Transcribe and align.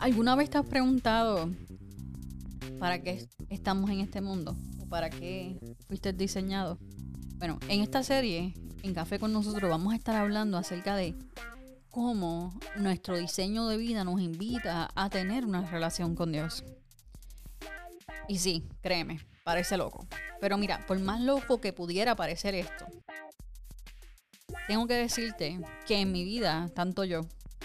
¿Alguna 0.00 0.34
vez 0.34 0.48
te 0.48 0.56
has 0.56 0.64
preguntado 0.64 1.50
para 2.78 3.02
qué 3.02 3.28
estamos 3.50 3.90
en 3.90 4.00
este 4.00 4.22
mundo? 4.22 4.56
¿O 4.80 4.86
para 4.86 5.10
qué 5.10 5.60
fuiste 5.88 6.14
diseñado? 6.14 6.78
Bueno, 7.36 7.58
en 7.68 7.82
esta 7.82 8.02
serie, 8.02 8.54
en 8.82 8.94
Café 8.94 9.18
con 9.18 9.30
nosotros, 9.30 9.70
vamos 9.70 9.92
a 9.92 9.96
estar 9.96 10.16
hablando 10.16 10.56
acerca 10.56 10.96
de 10.96 11.14
cómo 11.90 12.58
nuestro 12.76 13.18
diseño 13.18 13.66
de 13.66 13.76
vida 13.76 14.02
nos 14.02 14.22
invita 14.22 14.88
a 14.94 15.10
tener 15.10 15.44
una 15.44 15.70
relación 15.70 16.14
con 16.14 16.32
Dios. 16.32 16.64
Y 18.26 18.38
sí, 18.38 18.66
créeme, 18.80 19.20
parece 19.44 19.76
loco. 19.76 20.06
Pero 20.40 20.56
mira, 20.56 20.86
por 20.86 20.98
más 20.98 21.20
loco 21.20 21.60
que 21.60 21.74
pudiera 21.74 22.16
parecer 22.16 22.54
esto, 22.54 22.86
tengo 24.66 24.86
que 24.86 24.94
decirte 24.94 25.60
que 25.86 26.00
en 26.00 26.10
mi 26.10 26.24
vida, 26.24 26.70
tanto 26.74 27.04
yo 27.04 27.20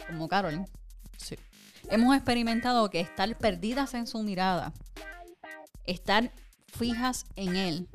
como 0.09 0.27
Carol, 0.27 0.65
sí, 1.17 1.38
hemos 1.89 2.15
experimentado 2.15 2.89
que 2.89 2.99
estar 2.99 3.38
perdidas 3.38 3.94
en 3.94 4.07
su 4.07 4.21
mirada, 4.23 4.73
estar 5.85 6.31
fijas 6.67 7.25
en 7.35 7.55
Él, 7.55 7.88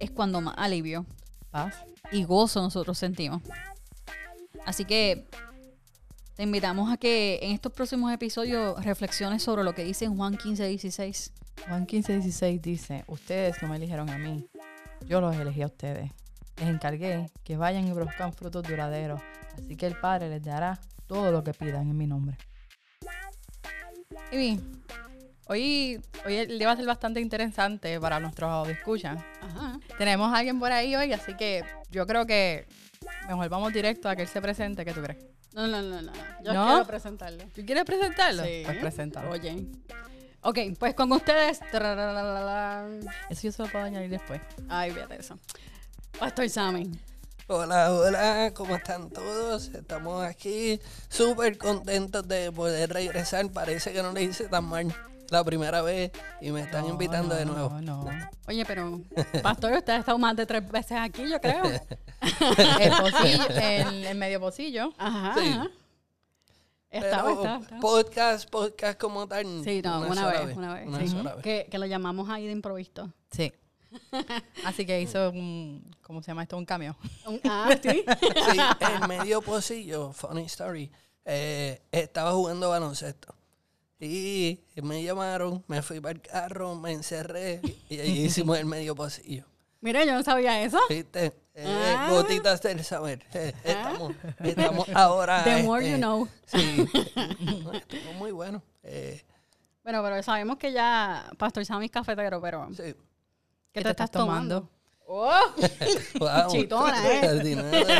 es 0.00 0.10
cuando 0.10 0.40
más 0.40 0.54
alivio, 0.58 1.06
paz 1.50 1.74
y 2.12 2.24
gozo 2.24 2.62
nosotros 2.62 2.98
sentimos. 2.98 3.42
Así 4.64 4.84
que 4.84 5.26
te 6.34 6.42
invitamos 6.42 6.92
a 6.92 6.96
que 6.96 7.38
en 7.42 7.52
estos 7.52 7.72
próximos 7.72 8.12
episodios 8.12 8.84
reflexiones 8.84 9.42
sobre 9.42 9.64
lo 9.64 9.74
que 9.74 9.84
dice 9.84 10.06
Juan 10.08 10.36
15, 10.36 10.68
16. 10.68 11.32
Juan 11.68 11.86
15, 11.86 12.12
16 12.14 12.62
dice, 12.62 13.04
ustedes 13.06 13.62
no 13.62 13.68
me 13.68 13.76
eligieron 13.76 14.10
a 14.10 14.18
mí, 14.18 14.46
yo 15.06 15.20
los 15.20 15.34
elegí 15.36 15.62
a 15.62 15.66
ustedes. 15.66 16.10
Les 16.58 16.68
encargué 16.68 17.30
que 17.44 17.56
vayan 17.56 17.86
y 17.86 17.92
produzcan 17.92 18.32
frutos 18.32 18.62
duraderos, 18.62 19.20
así 19.56 19.76
que 19.76 19.86
el 19.86 19.98
Padre 19.98 20.28
les 20.28 20.42
dará 20.42 20.80
todo 21.06 21.30
lo 21.30 21.44
que 21.44 21.52
pidan 21.54 21.88
en 21.88 21.96
mi 21.96 22.06
nombre. 22.06 22.36
Y 24.32 24.60
hoy, 25.46 26.00
hoy 26.24 26.34
el 26.34 26.58
día 26.58 26.66
va 26.66 26.72
a 26.72 26.76
ser 26.76 26.86
bastante 26.86 27.20
interesante 27.20 27.98
para 28.00 28.18
nuestros 28.20 28.68
escuchan. 28.68 29.24
Tenemos 29.98 30.32
a 30.32 30.38
alguien 30.38 30.58
por 30.58 30.72
ahí 30.72 30.96
hoy, 30.96 31.12
así 31.12 31.34
que 31.36 31.64
yo 31.90 32.06
creo 32.06 32.26
que 32.26 32.66
mejor 33.28 33.48
vamos 33.48 33.72
directo 33.72 34.08
a 34.08 34.16
que 34.16 34.22
él 34.22 34.28
se 34.28 34.40
presente. 34.42 34.84
¿Qué 34.84 34.92
tú 34.92 35.02
crees? 35.02 35.24
No, 35.54 35.66
no, 35.66 35.80
no, 35.80 36.02
no. 36.02 36.12
Yo 36.42 36.52
quiero 36.52 36.86
presentarlo. 36.86 37.44
¿Tú 37.54 37.64
quieres 37.64 37.84
presentarlo? 37.84 38.44
Sí. 38.44 38.62
Pues 38.64 38.78
preséntalo. 38.78 39.30
Oye. 39.30 39.66
Ok, 40.42 40.58
pues 40.78 40.94
con 40.94 41.10
ustedes. 41.12 41.60
Eso 43.30 43.42
yo 43.42 43.52
se 43.52 43.62
lo 43.62 43.68
puedo 43.68 43.84
añadir 43.84 44.10
después. 44.10 44.40
Ay, 44.68 44.90
fíjate 44.90 45.20
eso. 45.20 45.38
Pastor 46.18 46.48
Sammy. 46.50 46.90
Hola, 47.48 47.92
hola, 47.92 48.52
¿cómo 48.54 48.74
están 48.74 49.08
todos? 49.08 49.68
Estamos 49.68 50.24
aquí 50.24 50.80
súper 51.08 51.56
contentos 51.56 52.26
de 52.26 52.50
poder 52.50 52.92
regresar. 52.92 53.48
Parece 53.52 53.92
que 53.92 54.02
no 54.02 54.12
le 54.12 54.24
hice 54.24 54.48
tan 54.48 54.64
mal 54.64 54.92
la 55.30 55.44
primera 55.44 55.80
vez 55.80 56.10
y 56.40 56.50
me 56.50 56.62
están 56.62 56.86
invitando 56.86 57.36
de 57.36 57.46
nuevo. 57.46 57.70
No, 57.82 58.02
no. 58.02 58.10
Oye, 58.48 58.64
pero, 58.66 59.00
Pastor, 59.44 59.74
usted 59.74 59.92
ha 59.92 59.98
estado 59.98 60.18
más 60.18 60.34
de 60.34 60.44
tres 60.44 60.68
veces 60.68 60.98
aquí, 61.00 61.22
yo 61.30 61.40
creo. 61.40 61.62
el 62.80 62.90
pocillo, 62.90 63.46
el, 63.50 64.06
el, 64.06 64.18
medio 64.18 64.40
pocillo. 64.40 64.92
Ajá. 64.98 65.40
Sí. 65.40 65.48
ajá. 65.48 65.70
Estaba, 66.90 67.30
estaba. 67.30 67.80
Podcast, 67.80 68.50
podcast 68.50 69.00
como 69.00 69.28
tal. 69.28 69.62
Sí, 69.62 69.82
no, 69.82 70.00
una, 70.00 70.14
sola 70.16 70.44
vez, 70.44 70.56
una 70.56 70.74
vez. 70.74 70.88
Una 70.88 70.98
sí. 70.98 71.08
sola 71.08 71.34
vez. 71.36 71.44
Que, 71.44 71.68
que 71.70 71.78
lo 71.78 71.86
llamamos 71.86 72.28
ahí 72.28 72.46
de 72.46 72.52
improviso. 72.52 73.12
Sí. 73.30 73.52
Así 74.64 74.84
que 74.86 75.00
hizo 75.00 75.30
un, 75.30 75.94
¿cómo 76.02 76.22
se 76.22 76.28
llama 76.28 76.42
esto? 76.42 76.56
Un 76.56 76.64
cambio. 76.66 76.96
Un- 77.26 77.40
Ah, 77.44 77.70
sí. 77.82 78.04
Sí, 78.50 78.58
el 78.80 79.08
medio 79.08 79.40
pocillo, 79.42 80.12
funny 80.12 80.44
story, 80.44 80.90
eh, 81.24 81.82
estaba 81.92 82.32
jugando 82.32 82.70
baloncesto. 82.70 83.34
Y 83.98 84.60
me 84.82 85.02
llamaron, 85.02 85.64
me 85.68 85.80
fui 85.82 86.00
para 86.00 86.12
el 86.12 86.20
carro, 86.20 86.74
me 86.74 86.92
encerré 86.92 87.60
y 87.88 87.98
ahí 87.98 88.10
hicimos 88.26 88.58
el 88.58 88.66
medio 88.66 88.94
pocillo. 88.94 89.44
Mira, 89.80 90.04
yo 90.04 90.12
no 90.14 90.22
sabía 90.22 90.62
eso. 90.62 90.78
¿Viste? 90.88 91.32
Eh, 91.54 91.94
Ah. 91.96 92.08
Gotitas 92.10 92.60
del 92.60 92.84
saber. 92.84 93.24
Eh, 93.32 93.54
estamos, 93.64 94.12
estamos 94.40 94.88
ahora. 94.90 95.42
The 95.44 95.62
more 95.62 95.82
este, 95.82 95.92
you 95.92 95.96
know. 95.98 96.28
Sí. 96.44 96.86
No, 97.64 97.72
estuvo 97.72 98.12
muy 98.14 98.30
bueno. 98.32 98.62
Eh, 98.82 99.22
Bueno, 99.82 100.02
pero 100.02 100.22
sabemos 100.22 100.58
que 100.58 100.72
ya 100.72 101.30
Pastor 101.38 101.64
Sammy 101.64 101.86
es 101.86 101.90
cafetero, 101.92 102.40
pero 102.42 102.68
sí. 102.74 102.94
¿Qué 103.76 103.84
te, 103.84 103.90
estás 103.90 104.10
tomando? 104.10 104.68
¡Oh! 105.06 105.30
Wow. 106.18 106.48
Chitona, 106.50 107.12
¿eh? 107.12 107.90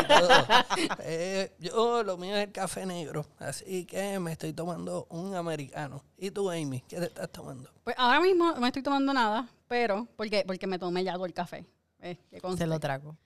Eh, 1.01 1.53
yo 1.59 2.03
lo 2.03 2.17
mío 2.17 2.35
es 2.35 2.47
el 2.47 2.53
café 2.53 2.87
negro, 2.87 3.27
así 3.39 3.85
que 3.85 4.19
me 4.19 4.33
estoy 4.33 4.55
tomando 4.55 5.07
un 5.11 5.35
americano. 5.35 6.03
¿Y 6.17 6.31
tú, 6.31 6.51
Amy, 6.51 6.83
qué 6.89 6.97
te 6.97 7.05
estás 7.05 7.31
tomando? 7.31 7.71
Pues 7.85 7.95
ahora 7.99 8.21
mismo 8.21 8.53
no 8.53 8.61
me 8.61 8.69
estoy 8.69 8.83
tomando 8.83 9.13
nada, 9.13 9.49
pero 9.69 10.09
porque, 10.17 10.45
porque 10.47 10.67
me 10.67 10.79
tomé 10.79 11.05
ya 11.05 11.13
todo 11.13 11.27
el 11.27 11.35
café. 11.35 11.67
Eh. 12.01 12.19
Se 12.57 12.67
lo 12.67 12.81
trago. 12.81 13.17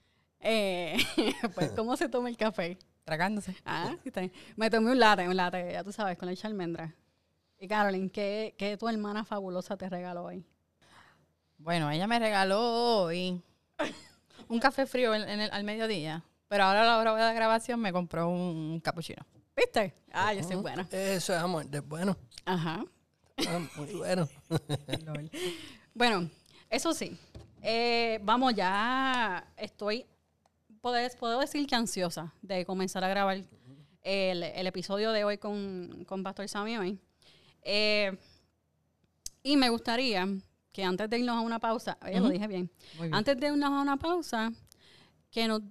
Eh, 0.41 0.97
pues, 1.55 1.71
¿cómo 1.75 1.95
se 1.95 2.09
toma 2.09 2.29
el 2.29 2.37
café? 2.37 2.77
Tragándose. 3.05 3.55
Ah, 3.65 3.95
sí 4.03 4.09
está 4.09 4.19
bien. 4.19 4.33
Me 4.57 4.69
tomé 4.69 4.91
un 4.91 4.99
latte, 4.99 5.27
un 5.27 5.37
latte, 5.37 5.71
ya 5.71 5.83
tú 5.83 5.91
sabes, 5.93 6.17
con 6.17 6.27
leche 6.27 6.45
almendra. 6.45 6.93
Y 7.57 7.67
Carolyn, 7.67 8.09
¿qué, 8.09 8.55
¿qué 8.57 8.75
tu 8.75 8.89
hermana 8.89 9.23
fabulosa 9.23 9.77
te 9.77 9.87
regaló 9.87 10.25
hoy? 10.25 10.45
Bueno, 11.63 11.89
ella 11.91 12.07
me 12.07 12.19
regaló 12.19 13.03
hoy 13.03 13.41
un 14.49 14.59
café 14.59 14.85
frío 14.85 15.13
en- 15.13 15.27
en 15.29 15.41
el- 15.41 15.51
al 15.51 15.63
mediodía. 15.63 16.23
Pero 16.47 16.63
ahora 16.65 16.81
a 16.81 16.85
la 16.85 16.97
hora 16.97 17.15
de 17.15 17.21
la 17.21 17.33
grabación 17.33 17.79
me 17.79 17.93
compró 17.93 18.27
un 18.29 18.79
cappuccino. 18.81 19.25
¿Viste? 19.55 19.93
Ah, 20.11 20.33
yo 20.33 20.43
soy 20.43 20.55
buena. 20.57 20.87
Eso 20.91 21.33
es 21.33 21.39
amor, 21.39 21.65
es 21.71 21.87
bueno. 21.87 22.17
Ajá. 22.45 22.83
Ah, 23.47 23.59
muy 23.77 23.93
bueno. 23.93 24.27
Bueno, 25.93 26.29
eso 26.69 26.93
sí. 26.93 27.17
eh, 27.61 28.19
vamos, 28.23 28.53
ya 28.55 29.45
estoy, 29.57 30.05
puedo, 30.79 30.95
puedo 31.19 31.39
decir 31.39 31.67
que 31.67 31.75
ansiosa 31.75 32.33
de 32.41 32.65
comenzar 32.65 33.03
a 33.03 33.09
grabar 33.09 33.43
el, 34.03 34.43
el 34.43 34.67
episodio 34.67 35.11
de 35.11 35.25
hoy 35.25 35.37
con, 35.37 36.05
con 36.07 36.23
Pastor 36.23 36.47
Sammy 36.47 36.77
hoy. 36.77 36.97
Eh, 37.63 38.17
y 39.43 39.57
me 39.57 39.67
gustaría 39.69 40.25
que 40.71 40.83
antes 40.83 41.09
de 41.09 41.19
irnos 41.19 41.35
a 41.35 41.41
una 41.41 41.59
pausa, 41.59 41.97
oye, 42.01 42.19
lo 42.19 42.29
dije 42.29 42.47
bien, 42.47 42.71
antes 43.11 43.37
de 43.37 43.47
irnos 43.47 43.69
a 43.69 43.81
una 43.81 43.97
pausa, 43.97 44.51
que 45.29 45.47
nos, 45.47 45.61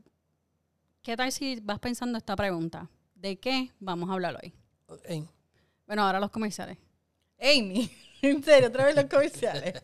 ¿qué 1.03 1.17
tal 1.17 1.33
si 1.33 1.59
vas 1.61 1.79
pensando 1.79 2.19
esta 2.19 2.37
pregunta? 2.37 2.89
¿De 3.15 3.39
qué 3.39 3.71
vamos 3.81 4.11
a 4.11 4.15
hablar 4.15 4.39
hoy? 4.43 4.53
Bueno, 5.87 6.03
ahora 6.05 6.21
los 6.21 6.31
comerciales. 6.31 6.79
Amy, 7.39 7.91
en 8.23 8.43
serio, 8.43 8.69
otra 8.69 8.85
vez 8.85 8.95
los 8.95 9.07
comerciales. 9.07 9.83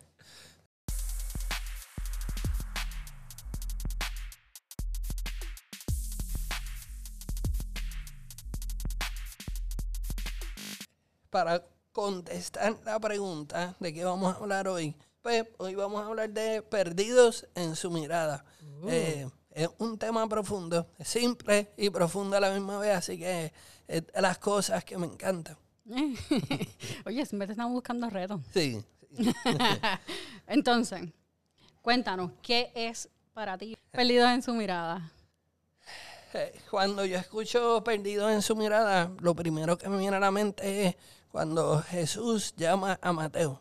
Para 11.31 11.63
contestar 11.93 12.77
la 12.85 13.01
pregunta 13.01 13.75
de 13.81 13.93
qué 13.93 14.05
vamos 14.05 14.35
a 14.35 14.39
hablar 14.39 14.69
hoy, 14.69 14.95
pues 15.27 15.45
hoy 15.57 15.75
vamos 15.75 16.01
a 16.01 16.07
hablar 16.07 16.31
de 16.31 16.63
perdidos 16.63 17.49
en 17.57 17.75
su 17.75 17.91
mirada. 17.91 18.45
Eh, 18.87 19.29
es 19.51 19.69
un 19.79 19.99
tema 19.99 20.29
profundo, 20.29 20.87
simple 21.05 21.73
y 21.77 21.91
profundo 21.91 22.37
a 22.37 22.41
la 22.41 22.53
misma 22.53 22.79
vez, 22.79 22.95
así 22.95 23.19
que 23.19 23.53
es 23.89 24.07
de 24.07 24.23
las 24.23 24.39
cosas 24.39 24.85
que 24.85 24.97
me 24.97 25.07
encantan. 25.07 25.59
Oye, 27.07 27.27
siempre 27.27 27.47
te 27.49 27.55
estamos 27.55 27.73
buscando 27.73 28.09
retos. 28.09 28.41
Sí. 28.55 28.81
sí. 29.17 29.29
Entonces, 30.47 31.03
cuéntanos, 31.83 32.31
¿qué 32.41 32.71
es 32.77 33.09
para 33.35 33.59
ti 33.59 33.77
Perdidos 33.91 34.31
en 34.31 34.43
su 34.43 34.55
mirada? 34.55 35.11
Eh, 36.35 36.55
Cuando 36.71 37.05
yo 37.05 37.17
escucho 37.17 37.83
perdidos 37.83 38.31
en 38.31 38.43
su 38.43 38.55
mirada, 38.55 39.11
lo 39.19 39.35
primero 39.35 39.77
que 39.77 39.89
me 39.89 39.99
viene 39.99 40.19
a 40.19 40.21
la 40.21 40.31
mente 40.31 40.87
es 40.87 40.97
cuando 41.33 41.83
Jesús 41.83 42.55
llama 42.57 42.97
a 43.03 43.13
Mateo. 43.13 43.61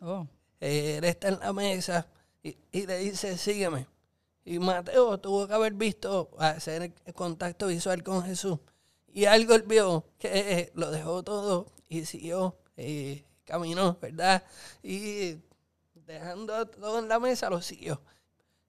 Oh. 0.00 0.26
Eh, 0.60 0.96
él 0.98 1.04
está 1.04 1.28
en 1.28 1.38
la 1.40 1.52
mesa 1.52 2.06
y, 2.42 2.56
y 2.72 2.86
le 2.86 2.98
dice, 2.98 3.36
sígueme. 3.36 3.86
Y 4.44 4.60
Mateo 4.60 5.18
tuvo 5.18 5.48
que 5.48 5.54
haber 5.54 5.74
visto, 5.74 6.30
hacer 6.38 6.92
contacto 7.14 7.66
visual 7.66 8.02
con 8.04 8.22
Jesús. 8.22 8.58
Y 9.16 9.24
algo 9.24 9.54
él 9.54 9.62
vio 9.62 10.04
que 10.18 10.28
eh, 10.28 10.72
lo 10.74 10.90
dejó 10.90 11.22
todo 11.22 11.66
y 11.88 12.04
siguió, 12.04 12.56
eh, 12.76 13.24
caminó, 13.44 13.98
¿verdad? 14.00 14.44
Y 14.82 15.38
dejando 15.94 16.66
todo 16.66 16.98
en 16.98 17.08
la 17.08 17.18
mesa, 17.18 17.50
lo 17.50 17.60
siguió, 17.62 18.00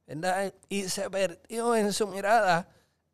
¿verdad? 0.08 0.54
Y 0.70 0.90
se 0.90 1.10
perdió 1.10 1.76
en 1.76 1.94
su 1.94 2.08
mirada 2.08 2.70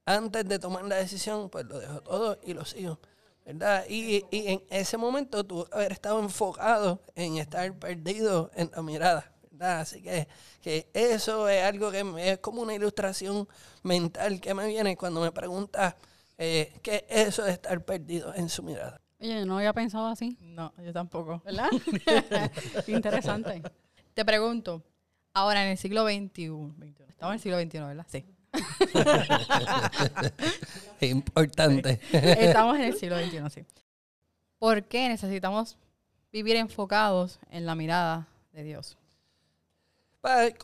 antes 0.05 0.47
de 0.47 0.59
tomar 0.59 0.85
la 0.85 0.97
decisión, 0.97 1.49
pues 1.49 1.65
lo 1.65 1.79
dejó 1.79 2.01
todo 2.01 2.39
y 2.43 2.53
lo 2.53 2.65
siguió. 2.65 2.99
¿Verdad? 3.45 3.85
Y, 3.89 4.25
y 4.31 4.47
en 4.47 4.63
ese 4.69 4.97
momento 4.97 5.45
que 5.45 5.65
haber 5.71 5.91
estado 5.91 6.19
enfocado 6.19 7.01
en 7.15 7.37
estar 7.37 7.71
perdido 7.77 8.49
en 8.55 8.71
la 8.75 8.81
mirada, 8.81 9.31
¿verdad? 9.51 9.81
Así 9.81 10.01
que, 10.01 10.27
que 10.61 10.87
eso 10.93 11.47
es 11.49 11.63
algo 11.63 11.91
que 11.91 12.03
me- 12.03 12.31
es 12.31 12.39
como 12.39 12.61
una 12.61 12.73
ilustración 12.73 13.47
mental 13.83 14.39
que 14.41 14.53
me 14.53 14.67
viene 14.67 14.95
cuando 14.97 15.21
me 15.21 15.31
preguntas 15.31 15.95
eh, 16.37 16.73
qué 16.81 17.05
es 17.09 17.29
eso 17.29 17.43
de 17.43 17.51
estar 17.51 17.83
perdido 17.85 18.33
en 18.33 18.49
su 18.49 18.63
mirada. 18.63 18.99
Oye, 19.19 19.39
yo 19.39 19.45
no 19.45 19.57
había 19.57 19.71
pensado 19.73 20.07
así. 20.07 20.37
No, 20.41 20.73
yo 20.83 20.91
tampoco. 20.91 21.41
¿Verdad? 21.45 21.69
Interesante. 22.87 23.61
Te 24.13 24.25
pregunto, 24.25 24.83
ahora 25.33 25.63
en 25.63 25.71
el 25.71 25.77
siglo 25.77 26.03
XXI, 26.05 26.49
estamos 27.07 27.29
en 27.29 27.33
el 27.33 27.39
siglo 27.39 27.59
XXI, 27.61 27.79
¿verdad? 27.87 28.05
Sí. 28.09 28.25
Es 31.03 31.11
importante. 31.11 31.99
Estamos 32.11 32.77
en 32.77 32.83
el 32.83 32.95
siglo 32.95 33.17
XXI, 33.17 33.49
sí. 33.49 33.65
¿Por 34.57 34.83
qué 34.83 35.09
necesitamos 35.09 35.77
vivir 36.31 36.55
enfocados 36.55 37.39
en 37.51 37.65
la 37.65 37.75
mirada 37.75 38.27
de 38.53 38.63
Dios? 38.63 38.97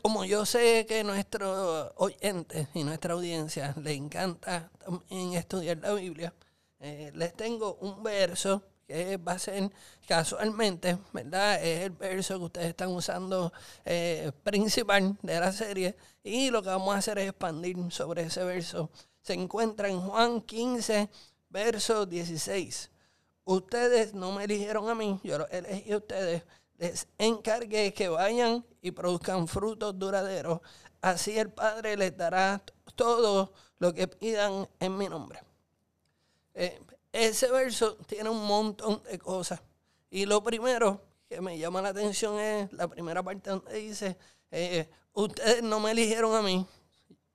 Como 0.00 0.24
yo 0.24 0.46
sé 0.46 0.86
que 0.88 1.04
nuestros 1.04 1.92
oyentes 1.96 2.68
y 2.72 2.82
nuestra 2.82 3.12
audiencia 3.12 3.74
le 3.76 3.92
encanta 3.92 4.70
también 4.78 5.34
estudiar 5.34 5.76
la 5.78 5.92
Biblia, 5.92 6.32
eh, 6.78 7.12
les 7.14 7.34
tengo 7.34 7.74
un 7.74 8.02
verso 8.02 8.62
que 8.86 9.18
va 9.18 9.32
a 9.32 9.38
ser 9.38 9.70
casualmente, 10.08 10.96
¿verdad? 11.12 11.62
Es 11.62 11.80
el 11.82 11.90
verso 11.90 12.38
que 12.38 12.44
ustedes 12.46 12.68
están 12.68 12.88
usando 12.88 13.52
eh, 13.84 14.32
principal 14.42 15.18
de 15.20 15.38
la 15.38 15.52
serie 15.52 15.94
y 16.24 16.50
lo 16.50 16.62
que 16.62 16.70
vamos 16.70 16.94
a 16.94 16.98
hacer 16.98 17.18
es 17.18 17.28
expandir 17.28 17.76
sobre 17.90 18.22
ese 18.22 18.42
verso. 18.42 18.90
Se 19.22 19.34
encuentra 19.34 19.88
en 19.88 20.00
Juan 20.00 20.40
15, 20.40 21.10
verso 21.48 22.06
16. 22.06 22.90
Ustedes 23.44 24.14
no 24.14 24.32
me 24.32 24.44
eligieron 24.44 24.88
a 24.88 24.94
mí, 24.94 25.20
yo 25.22 25.38
los 25.38 25.50
elegí 25.50 25.92
a 25.92 25.96
ustedes. 25.96 26.42
Les 26.78 27.08
encargué 27.18 27.92
que 27.92 28.08
vayan 28.08 28.64
y 28.80 28.90
produzcan 28.90 29.46
frutos 29.46 29.98
duraderos. 29.98 30.60
Así 31.00 31.38
el 31.38 31.50
Padre 31.50 31.96
les 31.96 32.16
dará 32.16 32.62
todo 32.94 33.52
lo 33.78 33.92
que 33.92 34.08
pidan 34.08 34.68
en 34.78 34.96
mi 34.96 35.08
nombre. 35.08 35.42
Eh, 36.54 36.80
ese 37.12 37.50
verso 37.50 37.96
tiene 38.06 38.30
un 38.30 38.46
montón 38.46 39.02
de 39.02 39.18
cosas. 39.18 39.60
Y 40.10 40.26
lo 40.26 40.42
primero 40.42 41.02
que 41.28 41.40
me 41.40 41.58
llama 41.58 41.82
la 41.82 41.90
atención 41.90 42.38
es 42.38 42.72
la 42.72 42.88
primera 42.88 43.22
parte 43.22 43.50
donde 43.50 43.74
dice, 43.74 44.16
eh, 44.50 44.88
ustedes 45.12 45.62
no 45.62 45.80
me 45.80 45.92
eligieron 45.92 46.34
a 46.34 46.42
mí, 46.42 46.66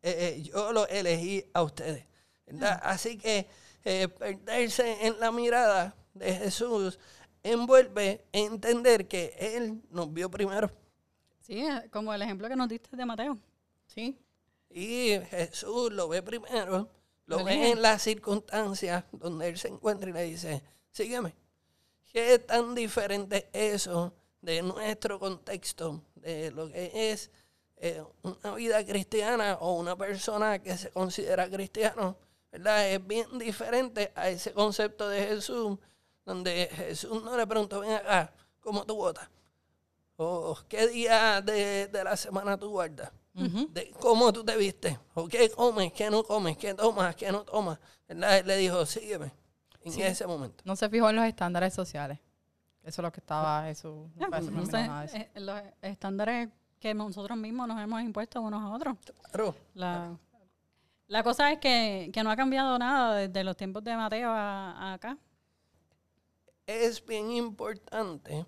eh, 0.06 0.38
eh, 0.38 0.42
yo 0.44 0.72
lo 0.72 0.88
elegí 0.88 1.44
a 1.52 1.64
ustedes. 1.64 2.06
¿verdad? 2.46 2.80
Así 2.84 3.18
que 3.18 3.48
eh, 3.84 4.08
perderse 4.08 5.08
en 5.08 5.20
la 5.20 5.32
mirada 5.32 5.96
de 6.14 6.32
Jesús 6.36 7.00
envuelve 7.42 8.24
entender 8.32 9.08
que 9.08 9.36
Él 9.40 9.82
nos 9.90 10.14
vio 10.14 10.30
primero. 10.30 10.70
Sí, 11.40 11.66
como 11.92 12.14
el 12.14 12.22
ejemplo 12.22 12.48
que 12.48 12.56
nos 12.56 12.70
diste 12.70 12.96
de 12.96 13.04
Mateo. 13.04 13.40
Sí. 13.88 14.16
Y 14.70 15.20
Jesús 15.32 15.92
lo 15.92 16.08
ve 16.08 16.22
primero, 16.22 16.88
lo 17.26 17.44
ve 17.44 17.72
en 17.72 17.82
las 17.82 18.04
circunstancias 18.04 19.06
donde 19.12 19.50
Él 19.50 19.58
se 19.58 19.70
encuentra 19.70 20.12
y 20.12 20.14
le 20.14 20.24
dice, 20.24 20.62
sígueme. 20.92 21.34
¿Qué 22.14 22.38
tan 22.38 22.76
diferente 22.76 23.50
es 23.54 23.82
eso 23.82 24.14
de 24.40 24.62
nuestro 24.62 25.20
contexto, 25.20 26.04
de 26.14 26.52
lo 26.52 26.70
que 26.70 26.92
es 27.12 27.32
eh, 27.78 28.04
una 28.24 28.56
vida 28.56 28.86
cristiana 28.86 29.58
o 29.60 29.74
una 29.74 29.96
persona 29.96 30.60
que 30.60 30.78
se 30.78 30.90
considera 30.92 31.50
cristiano? 31.50 32.18
¿verdad? 32.52 32.90
Es 32.90 33.06
bien 33.06 33.38
diferente 33.38 34.12
a 34.16 34.30
ese 34.30 34.54
concepto 34.54 35.10
de 35.10 35.26
Jesús, 35.28 35.78
donde 36.26 36.70
Jesús 36.74 37.22
no 37.24 37.36
le 37.36 37.46
preguntó, 37.46 37.82
ven 37.82 37.92
acá, 37.94 38.32
¿cómo 38.62 38.86
tú 38.86 38.96
votas? 38.96 39.30
¿O 40.18 40.58
qué 40.70 40.88
día 40.88 41.42
de, 41.42 41.88
de 41.88 42.04
la 42.04 42.16
semana 42.16 42.58
tú 42.58 42.70
guardas? 42.70 43.12
de 43.34 43.92
cómo 44.00 44.32
tú 44.32 44.46
te 44.46 44.56
vistes, 44.56 44.98
o 45.14 45.28
qué 45.28 45.50
comes, 45.50 45.92
qué 45.92 46.10
no 46.10 46.24
comes, 46.24 46.56
qué 46.58 46.74
tomas, 46.74 47.14
qué 47.18 47.30
no 47.34 47.44
tomas. 47.44 47.78
¿verdad? 48.08 48.38
Él 48.38 48.48
le 48.48 48.56
dijo, 48.56 48.86
sígueme 48.86 49.34
en 49.84 50.00
ese 50.04 50.26
momento. 50.26 50.64
No 50.66 50.78
se 50.78 50.88
fijó 50.88 51.10
en 51.10 51.18
los 51.18 51.26
estándares 51.26 51.74
sociales. 51.74 52.18
Eso 52.82 53.02
es 53.02 53.04
lo 53.04 53.12
que 53.12 53.20
estaba 53.20 53.66
Jesús. 53.66 54.08
No 54.16 54.30
parece 54.30 54.52
no 54.52 54.66
sé, 54.66 54.78
miró 54.78 54.88
nada 54.88 55.02
de 55.02 55.06
eso. 55.08 55.18
eh, 55.18 55.30
los 55.42 55.62
estándares 55.82 56.48
que 56.86 56.94
nosotros 56.94 57.36
mismos 57.36 57.68
nos 57.68 57.82
hemos 57.82 58.00
impuesto 58.04 58.40
unos 58.42 58.62
a 58.62 58.70
otros. 58.70 58.96
Claro, 59.32 59.56
La, 59.74 60.16
la 61.08 61.24
cosa 61.24 61.52
es 61.52 61.58
que, 61.58 62.12
que 62.14 62.22
no 62.22 62.30
ha 62.30 62.36
cambiado 62.36 62.78
nada 62.78 63.16
desde 63.16 63.44
los 63.44 63.58
tiempos 63.58 63.84
de 63.84 63.96
Mateo 63.96 64.30
a, 64.30 64.72
a 64.74 64.94
acá. 64.94 65.18
es 66.68 67.04
bien 67.04 67.32
importante 67.32 68.46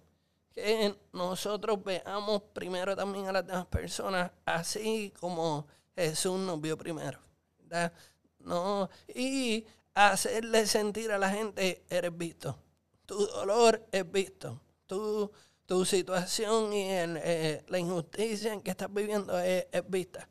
que 0.53 0.95
nosotros 1.13 1.83
veamos 1.83 2.43
primero 2.53 2.95
también 2.95 3.27
a 3.27 3.31
las 3.31 3.47
demás 3.47 3.65
personas, 3.65 4.29
así 4.45 5.11
como 5.19 5.65
Jesús 5.95 6.39
nos 6.39 6.61
vio 6.61 6.77
primero. 6.77 7.19
¿verdad? 7.57 7.91
No, 8.37 8.87
y 9.15 9.65
hacerle 9.95 10.67
sentir 10.67 11.11
a 11.11 11.17
la 11.17 11.31
gente, 11.31 11.83
eres 11.89 12.15
visto. 12.15 12.55
Tu 13.07 13.17
dolor 13.17 13.83
es 13.91 14.11
visto. 14.11 14.61
Tu, 14.85 15.31
tu 15.67 15.85
situación 15.85 16.73
y 16.73 16.89
el, 16.89 17.19
eh, 17.23 17.63
la 17.67 17.77
injusticia 17.77 18.53
en 18.53 18.61
que 18.61 18.71
estás 18.71 18.91
viviendo 18.91 19.37
es, 19.39 19.67
es 19.71 19.87
vista. 19.89 20.27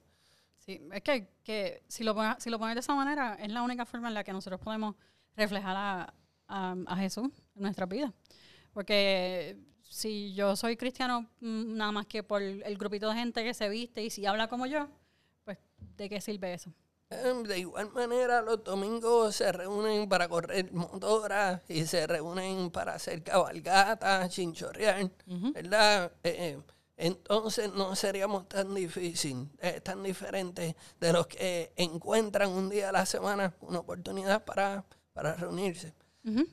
Sí, 0.59 0.81
es 0.93 1.03
que, 1.03 1.29
que 1.45 1.85
si, 1.87 2.03
lo 2.03 2.15
pone- 2.15 2.35
si 2.41 2.51
lo 2.51 2.59
pones 2.59 2.75
de 2.75 2.81
esa 2.81 2.95
manera, 2.95 3.37
es 3.41 3.53
la 3.53 3.63
única 3.63 3.87
forma 3.87 4.09
en 4.09 4.15
la 4.15 4.25
que 4.25 4.33
nosotros 4.33 4.61
podemos 4.61 4.97
reflejar 5.37 5.77
a, 5.77 6.15
a, 6.49 6.77
a 6.87 6.97
Jesús 6.97 7.29
en 7.55 7.63
nuestra 7.63 7.87
vida. 7.87 8.13
Porque 8.73 9.57
si 9.83 10.35
yo 10.35 10.57
soy 10.57 10.77
cristiano 10.77 11.23
mm, 11.41 11.77
nada 11.77 11.93
más 11.93 12.07
que 12.07 12.23
por 12.25 12.43
el 12.43 12.77
grupito 12.79 13.09
de 13.11 13.15
gente 13.17 13.45
que 13.45 13.55
se 13.55 13.69
viste 13.69 14.03
y 14.03 14.11
si 14.11 14.27
habla 14.27 14.49
como 14.49 14.67
yo, 14.67 14.89
pues 15.45 15.59
¿de 15.97 16.09
qué 16.09 16.21
sirve 16.21 16.55
eso? 16.55 16.73
Em, 17.09 17.45
De 17.45 17.59
igual 17.59 17.93
manera, 17.93 18.43
los 18.43 18.65
domingos 18.65 19.37
se 19.37 19.53
reúnen 19.53 20.09
para 20.09 20.29
correr 20.29 20.73
motoras 20.73 21.63
y 21.69 21.87
se 21.87 22.05
reúnen 22.07 22.71
para 22.71 22.95
hacer 22.95 23.23
cabalgatas, 23.23 24.31
chinchorrear, 24.31 25.09
¿verdad? 25.55 26.13
Eh, 26.25 26.57
eh, 26.57 26.63
entonces 26.97 27.73
no 27.73 27.95
seríamos 27.95 28.49
tan 28.49 28.75
difícil, 28.75 29.49
eh, 29.61 29.81
tan 29.83 30.03
diferentes 30.03 30.75
de 30.99 31.13
los 31.13 31.29
que 31.29 31.73
encuentran 31.77 32.51
un 32.51 32.69
día 32.69 32.89
a 32.89 32.93
la 32.93 33.07
semana 33.07 33.55
una 33.61 33.81
oportunidad 33.81 34.45
para, 34.45 34.85
para 35.13 35.35
reunirse. 35.35 35.95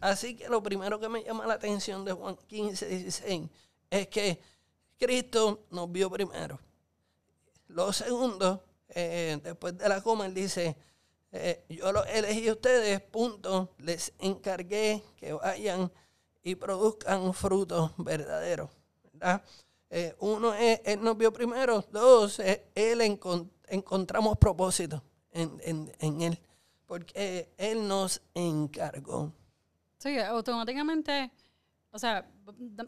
Así 0.02 0.36
que 0.36 0.50
lo 0.50 0.62
primero 0.62 1.00
que 1.00 1.10
me 1.10 1.24
llama 1.24 1.48
la 1.48 1.56
atención 1.56 2.06
de 2.06 2.14
Juan 2.14 2.38
15, 2.46 2.88
16 2.88 3.50
es 3.90 4.08
que 4.08 4.40
Cristo 5.00 5.66
nos 5.72 5.92
vio 5.92 6.12
primero. 6.12 6.60
Lo 7.70 7.92
segundo, 7.92 8.64
eh, 8.96 9.40
después 9.44 9.78
de 9.78 9.88
la 9.90 10.02
coma, 10.02 10.26
él 10.26 10.34
dice, 10.34 10.76
eh, 11.32 11.64
yo 11.70 11.92
los 11.92 12.06
elegí 12.08 12.48
a 12.48 12.54
ustedes, 12.54 13.02
punto, 13.02 13.74
les 13.80 14.14
encargué 14.20 15.04
que 15.18 15.34
vayan 15.34 15.92
y 16.44 16.56
produzcan 16.56 17.34
frutos 17.34 17.92
verdaderos. 17.98 18.70
¿verdad? 19.14 19.44
Eh, 19.90 20.16
uno 20.20 20.54
es, 20.54 20.82
él 20.86 21.02
nos 21.04 21.18
vio 21.18 21.32
primero, 21.32 21.84
dos, 21.92 22.40
es, 22.40 22.62
él 22.76 23.00
encon- 23.02 23.50
encontramos 23.68 24.38
propósito 24.38 25.04
en, 25.32 25.60
en- 25.64 25.92
en 26.00 26.22
él, 26.22 26.40
porque 26.88 27.54
él 27.58 27.88
nos 27.88 28.22
encargó. 28.34 29.32
Sí, 30.00 30.18
automáticamente, 30.20 31.32
o 31.92 31.98
sea, 32.00 32.28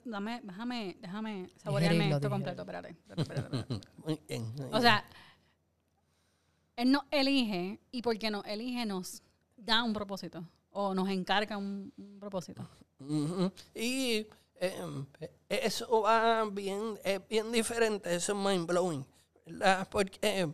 dame, 0.03 0.41
déjame, 0.43 0.97
déjame 0.99 1.49
saborearme 1.57 2.09
esto 2.11 2.29
completo, 2.29 2.61
espérate. 2.63 2.89
espérate, 2.89 3.21
espérate, 3.21 3.57
espérate. 3.57 3.87
Muy 4.05 4.19
bien. 4.27 4.53
muy 4.55 4.65
O 4.65 4.69
bien. 4.71 4.81
sea, 4.81 5.05
Él 6.75 6.91
nos 6.91 7.03
elige 7.11 7.79
y 7.91 8.01
porque 8.01 8.29
nos 8.29 8.45
elige 8.45 8.85
nos 8.85 9.21
da 9.55 9.83
un 9.83 9.93
propósito 9.93 10.43
o 10.71 10.93
nos 10.93 11.09
encarga 11.09 11.57
un, 11.57 11.93
propósito. 12.19 12.67
Y 13.73 14.27
em, 14.59 15.05
eso 15.47 16.01
va 16.01 16.45
bien, 16.45 16.99
es 17.03 17.25
bien 17.27 17.51
diferente, 17.51 18.13
eso 18.13 18.33
es 18.33 18.37
mind 18.37 18.67
blowing, 18.67 19.05
¿verdad? 19.45 19.87
Porque 19.89 20.49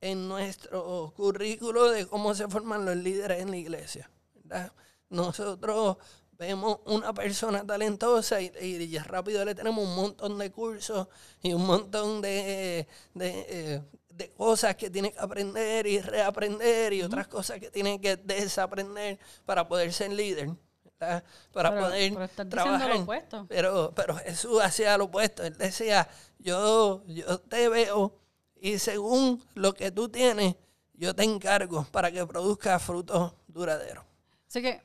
en 0.00 0.28
nuestro 0.28 1.12
currículo 1.16 1.90
de 1.90 2.06
cómo 2.06 2.34
se 2.34 2.48
forman 2.48 2.84
los 2.84 2.96
líderes 2.96 3.40
en 3.40 3.50
la 3.50 3.56
iglesia, 3.56 4.10
¿verdad? 4.34 4.72
Nosotros 5.08 5.96
vemos 6.38 6.78
una 6.84 7.12
persona 7.12 7.66
talentosa 7.66 8.40
y, 8.40 8.52
y 8.60 8.88
ya 8.88 9.02
rápido 9.04 9.44
le 9.44 9.54
tenemos 9.54 9.84
un 9.84 9.96
montón 9.96 10.38
de 10.38 10.50
cursos 10.50 11.08
y 11.42 11.52
un 11.52 11.66
montón 11.66 12.20
de, 12.20 12.86
de, 13.14 13.46
eh, 13.48 13.82
de 14.16 14.32
cosas 14.32 14.76
que 14.76 14.88
tiene 14.90 15.12
que 15.12 15.18
aprender 15.18 15.86
y 15.86 16.00
reaprender 16.00 16.92
y 16.92 17.02
otras 17.02 17.28
cosas 17.28 17.60
que 17.60 17.70
tiene 17.70 18.00
que 18.00 18.16
desaprender 18.16 19.18
para 19.44 19.66
poder 19.68 19.92
ser 19.92 20.12
líder. 20.12 20.50
¿verdad? 20.98 21.22
Para 21.52 21.70
Pero- 21.70 21.82
poder 21.82 22.12
pero 22.14 22.24
estás 22.24 22.48
trabajar. 22.48 22.88
lo 22.94 23.02
opuesto. 23.02 23.46
Pero, 23.48 23.92
pero 23.94 24.16
Jesús 24.16 24.62
hacía 24.62 24.96
lo 24.96 25.04
opuesto. 25.04 25.44
Él 25.44 25.56
decía, 25.58 26.08
yo, 26.38 27.04
yo 27.06 27.38
te 27.40 27.68
veo 27.68 28.18
y 28.58 28.78
según 28.78 29.44
lo 29.54 29.74
que 29.74 29.90
tú 29.90 30.08
tienes, 30.08 30.56
yo 30.94 31.14
te 31.14 31.22
encargo 31.24 31.84
para 31.92 32.10
que 32.10 32.26
produzca 32.26 32.78
frutos 32.78 33.34
duraderos. 33.46 34.04
Así 34.48 34.62
que, 34.62 34.80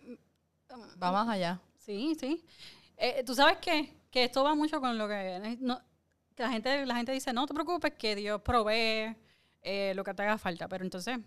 Va 1.02 1.12
más 1.14 1.30
allá. 1.30 1.62
sí, 1.78 2.16
sí. 2.20 2.44
Eh, 2.98 3.24
Tú 3.26 3.34
sabes 3.34 3.58
qué? 3.62 3.94
que 4.12 4.26
esto 4.26 4.44
va 4.44 4.54
mucho 4.56 4.82
con 4.82 4.98
lo 4.98 5.08
que, 5.08 5.58
no- 5.62 5.80
que 5.80 5.91
la, 6.38 6.50
gente, 6.50 6.86
la 6.86 6.96
gente 6.96 7.12
dice, 7.12 7.34
no 7.34 7.46
te 7.46 7.54
preocupes, 7.54 7.94
que 7.94 8.16
Dios 8.16 8.42
provee 8.42 9.16
eh, 9.62 9.94
lo 9.96 10.04
que 10.04 10.14
te 10.14 10.24
haga 10.24 10.38
falta. 10.38 10.68
Pero 10.68 10.84
entonces, 10.84 11.20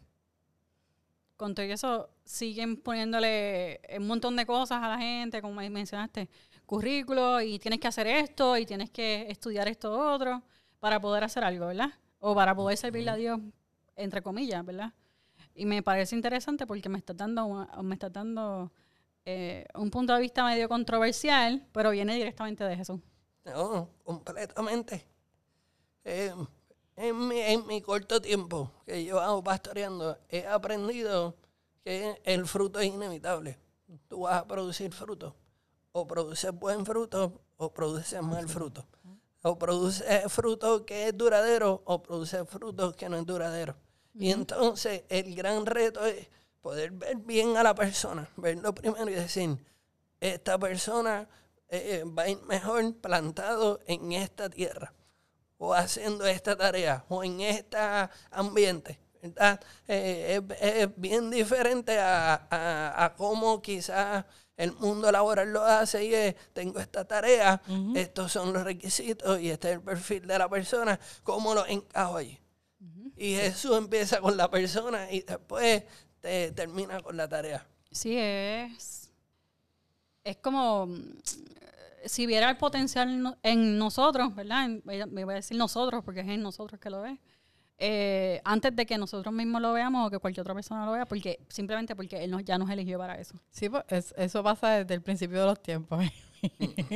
con 1.37 1.55
todo 1.55 1.67
eso 1.67 2.11
siguen 2.25 2.77
poniéndole 2.77 3.81
un 3.99 4.07
montón 4.07 4.37
de 4.37 4.47
cosas 4.47 4.83
a 4.83 4.89
la 4.89 4.99
gente, 4.99 5.41
como 5.43 5.55
mencionaste, 5.55 6.29
currículo 6.67 7.41
y 7.41 7.59
tienes 7.59 7.81
que 7.81 7.89
hacer 7.89 8.07
esto 8.07 8.57
y 8.57 8.67
tienes 8.67 8.91
que 8.91 9.27
estudiar 9.29 9.69
esto 9.69 9.93
otro 9.93 10.43
para 10.81 11.01
poder 11.01 11.25
hacer 11.25 11.45
algo, 11.45 11.67
¿verdad? 11.67 11.91
O 12.19 12.35
para 12.35 12.55
poder 12.55 12.77
servirle 12.77 13.11
a 13.11 13.17
Dios, 13.17 13.41
entre 13.97 14.23
comillas, 14.23 14.65
¿verdad? 14.65 14.93
Y 15.55 15.67
me 15.67 15.83
parece 15.83 16.17
interesante 16.17 16.67
porque 16.67 16.89
me 16.89 16.99
está 16.99 17.13
dando, 17.15 17.69
me 17.83 17.95
está 17.95 18.09
dando 18.09 18.73
eh, 19.25 19.67
un 19.75 19.91
punto 19.91 20.15
de 20.15 20.21
vista 20.21 20.45
medio 20.45 20.69
controversial, 20.69 21.67
pero 21.73 21.91
viene 21.91 22.15
directamente 22.15 22.65
de 22.65 22.77
Jesús. 22.77 23.01
No, 23.45 23.89
completamente. 24.05 25.07
Eh, 26.05 26.35
en, 26.97 27.29
mi, 27.29 27.41
en 27.41 27.67
mi 27.67 27.83
corto 27.83 28.21
tiempo 28.21 28.71
que 28.87 29.05
yo 29.05 29.21
hago 29.21 29.43
pastoreando, 29.43 30.19
he 30.29 30.47
aprendido 30.47 31.35
que 31.83 32.21
el 32.25 32.47
fruto 32.47 32.81
es 32.81 32.87
inevitable. 32.87 33.59
Tú 34.09 34.21
vas 34.23 34.41
a 34.43 34.47
producir 34.47 34.93
fruto. 34.93 35.35
O 35.93 36.07
produces 36.07 36.53
buen 36.53 36.85
fruto 36.85 37.41
o 37.57 37.73
produces 37.73 38.21
mal 38.23 38.49
fruto. 38.49 38.87
O 39.43 39.59
produces 39.59 40.33
fruto 40.33 40.87
que 40.87 41.09
es 41.09 41.17
duradero 41.17 41.83
o 41.85 42.03
produces 42.03 42.49
fruto 42.49 42.93
que 42.93 43.09
no 43.09 43.19
es 43.19 43.27
duradero. 43.27 43.77
Y 44.15 44.31
entonces 44.31 45.05
el 45.09 45.35
gran 45.35 45.67
reto 45.67 46.05
es 46.05 46.27
poder 46.63 46.93
ver 46.93 47.17
bien 47.17 47.57
a 47.57 47.63
la 47.63 47.75
persona, 47.75 48.29
verlo 48.37 48.75
primero 48.75 49.11
y 49.11 49.15
decir, 49.15 49.59
esta 50.19 50.59
persona 50.59 51.29
eh, 51.77 52.05
va 52.05 52.25
a 52.25 52.29
ir 52.29 52.43
mejor 52.43 52.95
plantado 52.97 53.81
en 53.87 54.13
esta 54.13 54.49
tierra 54.49 54.93
o 55.59 55.75
haciendo 55.75 56.27
esta 56.27 56.57
tarea 56.57 57.05
o 57.09 57.25
en 57.25 57.41
este 57.41 57.77
ambiente. 58.31 58.99
Eh, 59.89 60.43
es, 60.61 60.89
bien 60.97 61.31
diferente 61.31 61.99
a, 61.99 63.05
a, 63.05 63.15
cómo 63.15 63.63
quizás 63.63 64.25
el 64.57 64.73
mundo 64.73 65.11
laboral 65.11 65.53
lo 65.53 65.65
hace 65.65 66.05
y 66.05 66.15
es, 66.15 66.35
tengo 66.53 66.79
esta 66.79 67.07
tarea, 67.07 67.63
estos 67.95 68.33
son 68.33 68.53
los 68.53 68.65
requisitos 68.65 69.41
y 69.41 69.51
este 69.51 69.71
es 69.71 69.75
el 69.77 69.83
perfil 69.83 70.27
de 70.27 70.39
la 70.39 70.49
persona, 70.49 71.01
¿cómo 71.23 71.55
lo 71.55 71.67
encajo 71.67 72.19
allí? 72.19 72.39
Y 73.17 73.35
Jesús 73.35 73.79
empieza 73.79 74.21
con 74.21 74.37
la 74.37 74.51
persona 74.51 75.11
y 75.11 75.23
después 75.23 75.85
te 76.21 76.53
termina 76.53 77.01
con 77.01 77.17
la 77.17 77.29
tarea. 77.29 77.67
Sí, 77.91 78.17
es, 78.19 79.11
es 80.23 80.37
como 80.39 80.89
si 82.07 82.27
viera 82.27 82.51
el 82.51 82.57
potencial 82.57 83.39
en 83.43 83.79
nosotros, 83.79 84.35
¿verdad? 84.35 84.69
me 84.85 85.25
voy 85.25 85.33
a 85.33 85.37
decir 85.37 85.57
nosotros 85.57 86.05
porque 86.05 86.21
es 86.21 86.29
en 86.29 86.43
nosotros 86.43 86.81
que 86.81 86.91
lo 86.91 87.03
ve. 87.03 87.19
Eh, 87.79 88.41
antes 88.45 88.75
de 88.77 88.87
que 88.87 88.97
nosotros 88.97 89.35
mismos 89.35 89.61
lo 89.61 89.73
veamos 89.73 90.07
o 90.07 90.11
que 90.11 90.19
cualquier 90.19 90.43
otra 90.43 90.55
persona 90.55 90.87
lo 90.87 90.93
vea, 90.93 91.07
porque 91.07 91.41
simplemente 91.49 91.97
porque 91.97 92.23
él 92.23 92.31
nos, 92.31 92.45
ya 92.45 92.57
nos 92.57 92.71
eligió 92.71 92.99
para 92.99 93.17
eso. 93.17 93.35
Sí, 93.51 93.69
pues 93.69 94.15
eso 94.17 94.43
pasa 94.45 94.71
desde 94.71 94.95
el 94.95 95.03
principio 95.03 95.41
de 95.41 95.47
los 95.47 95.63
tiempos. 95.63 96.05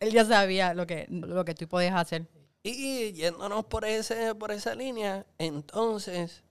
él 0.00 0.12
ya 0.12 0.24
sabía 0.24 0.74
lo 0.74 0.86
que, 0.86 1.06
lo 1.08 1.44
que 1.44 1.54
tú 1.54 1.66
podías 1.66 1.94
hacer. 1.94 2.26
Y 2.62 3.12
yéndonos 3.12 3.64
por, 3.66 3.84
ese, 3.84 4.34
por 4.34 4.50
esa 4.50 4.74
línea, 4.74 5.26
entonces, 5.38 6.42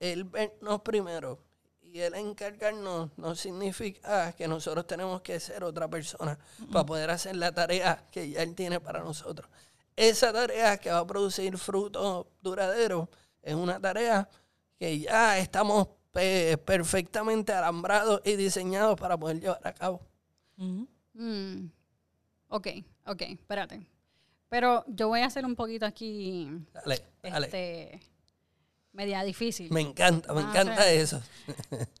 él 0.00 0.24
vernos 0.24 0.80
primero 0.82 1.47
y 1.92 2.00
el 2.00 2.14
encargarnos 2.14 3.10
no 3.16 3.34
significa 3.34 4.32
que 4.32 4.46
nosotros 4.46 4.86
tenemos 4.86 5.20
que 5.22 5.40
ser 5.40 5.64
otra 5.64 5.88
persona 5.88 6.38
para 6.72 6.84
poder 6.84 7.10
hacer 7.10 7.36
la 7.36 7.52
tarea 7.52 8.04
que 8.10 8.30
ya 8.30 8.42
Él 8.42 8.54
tiene 8.54 8.80
para 8.80 9.00
nosotros. 9.00 9.48
Esa 9.96 10.32
tarea 10.32 10.76
que 10.76 10.90
va 10.90 10.98
a 10.98 11.06
producir 11.06 11.56
frutos 11.58 12.26
duraderos 12.40 13.08
es 13.42 13.54
una 13.54 13.80
tarea 13.80 14.28
que 14.78 15.00
ya 15.00 15.38
estamos 15.38 15.88
perfectamente 16.12 17.52
alambrados 17.52 18.20
y 18.24 18.36
diseñados 18.36 18.98
para 18.98 19.16
poder 19.16 19.40
llevar 19.40 19.60
a 19.64 19.72
cabo. 19.72 20.00
Mm. 20.56 21.66
Ok, 22.48 22.68
ok, 23.06 23.22
espérate. 23.22 23.86
Pero 24.48 24.84
yo 24.88 25.08
voy 25.08 25.20
a 25.20 25.26
hacer 25.26 25.44
un 25.44 25.54
poquito 25.54 25.84
aquí. 25.84 26.48
Dale, 26.72 27.02
dale. 27.22 28.00
Media 28.98 29.22
difícil. 29.22 29.70
Me 29.70 29.80
encanta, 29.80 30.34
me 30.34 30.40
ah, 30.40 30.48
encanta 30.50 30.90
eso. 30.90 31.22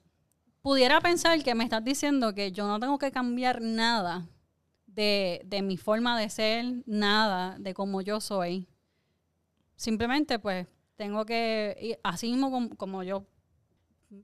pudiera 0.62 1.00
pensar 1.00 1.40
que 1.42 1.54
me 1.54 1.62
estás 1.64 1.84
diciendo 1.84 2.34
que 2.34 2.50
yo 2.50 2.66
no 2.66 2.80
tengo 2.80 2.98
que 2.98 3.12
cambiar 3.12 3.62
nada 3.62 4.26
de, 4.86 5.60
mi 5.62 5.76
forma 5.76 6.18
de 6.18 6.28
ser, 6.28 6.66
nada 6.86 7.56
de 7.58 7.72
cómo 7.72 8.00
yo 8.00 8.20
soy. 8.20 8.66
Simplemente 9.76 10.40
pues 10.40 10.66
tengo 10.96 11.24
que, 11.24 12.00
así 12.02 12.32
mismo 12.32 12.68
como, 12.76 13.04
yo, 13.04 13.24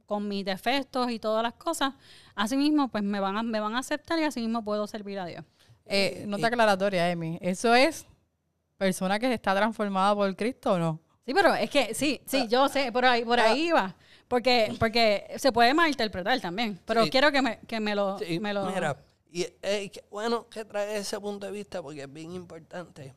con 0.05 0.27
mis 0.27 0.45
defectos 0.45 1.13
y 1.13 1.21
todas 1.21 1.45
las 1.45 1.55
cosas, 1.55 1.95
así 2.35 2.57
mismo 2.57 2.89
pues 2.89 3.05
me 3.05 3.21
van 3.21 3.37
a, 3.37 3.45
me 3.45 3.61
van 3.61 3.77
a 3.77 3.79
aceptar 3.79 4.19
y 4.19 4.25
así 4.25 4.41
mismo 4.41 4.65
puedo 4.65 4.87
servir 4.89 5.21
a 5.21 5.27
Dios. 5.27 5.45
Eh, 5.87 6.25
nota 6.27 6.49
aclaratoria, 6.49 7.09
Emi. 7.09 7.39
¿Eso 7.41 7.73
es 7.75 8.05
persona 8.77 9.21
que 9.21 9.33
está 9.33 9.55
transformada 9.55 10.15
por 10.15 10.35
Cristo 10.35 10.73
o 10.73 10.79
no? 10.79 11.04
Sí, 11.27 11.33
pero 11.33 11.55
es 11.55 11.71
que 11.71 11.95
sí, 11.95 12.21
sí, 12.27 12.43
ah. 12.43 12.47
yo 12.49 12.69
sé, 12.69 12.93
por 12.93 13.05
ahí, 13.05 13.25
por 13.25 13.41
ahí 13.41 13.71
ah. 13.71 13.75
va. 13.75 13.97
Porque, 14.29 14.75
porque 14.79 15.35
se 15.37 15.53
puede 15.53 15.73
malinterpretar 15.75 16.41
también. 16.41 16.81
Pero 16.85 17.09
quiero 17.09 17.33
que 17.33 17.43
me, 17.43 17.61
que 17.61 17.81
me 17.81 17.95
lo, 17.95 18.19
me 18.41 18.53
lo. 18.53 18.67
Mira, 18.67 18.97
y 19.33 19.47
bueno 20.11 20.49
que 20.49 20.65
trae 20.65 20.99
ese 20.99 21.19
punto 21.19 21.47
de 21.47 21.53
vista 21.53 21.83
porque 21.83 22.03
es 22.03 22.13
bien 22.13 22.33
importante. 22.33 23.15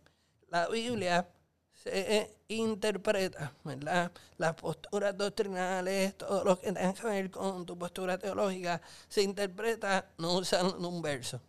La 0.50 0.68
Biblia 0.68 1.28
se 1.74 2.36
interpreta, 2.48 3.54
¿verdad? 3.64 4.12
Las 4.38 4.56
posturas 4.56 5.16
doctrinales, 5.18 6.18
todo 6.18 6.44
lo 6.44 6.60
que 6.60 6.72
tenga 6.72 6.94
que 6.94 7.08
ver 7.08 7.30
con 7.30 7.66
tu 7.66 7.78
postura 7.78 8.18
teológica, 8.18 8.82
se 9.08 9.22
interpreta 9.22 10.10
no 10.18 10.36
usando 10.38 10.88
un 10.88 11.02
verso 11.02 11.42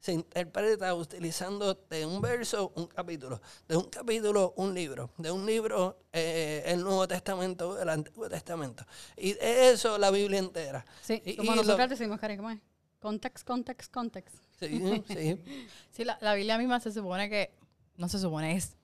se 0.00 0.12
interpreta 0.12 0.94
utilizando 0.94 1.74
de 1.90 2.06
un 2.06 2.22
verso 2.22 2.72
un 2.74 2.86
capítulo, 2.86 3.40
de 3.68 3.76
un 3.76 3.84
capítulo 3.84 4.54
un 4.56 4.74
libro, 4.74 5.10
de 5.18 5.30
un 5.30 5.44
libro 5.44 5.98
eh, 6.10 6.62
el 6.64 6.82
Nuevo 6.82 7.06
Testamento, 7.06 7.80
el 7.80 7.88
Antiguo 7.90 8.28
Testamento. 8.28 8.84
Y 9.16 9.34
de 9.34 9.70
eso 9.70 9.98
la 9.98 10.10
Biblia 10.10 10.38
entera. 10.38 10.84
Sí, 11.02 11.22
como 11.36 11.54
nosotros 11.54 11.90
decimos, 11.90 12.18
Karen, 12.18 12.38
¿cómo 12.38 12.50
es? 12.50 12.60
Context, 12.98 13.46
context, 13.46 13.92
context. 13.92 14.36
Sí, 14.58 15.02
sí. 15.06 15.68
sí, 15.90 16.04
la, 16.04 16.18
la, 16.22 16.34
Biblia 16.34 16.56
misma 16.56 16.80
se 16.80 16.92
supone 16.92 17.28
que, 17.28 17.50
no 17.96 18.08
se 18.08 18.18
supone, 18.18 18.56
es, 18.56 18.76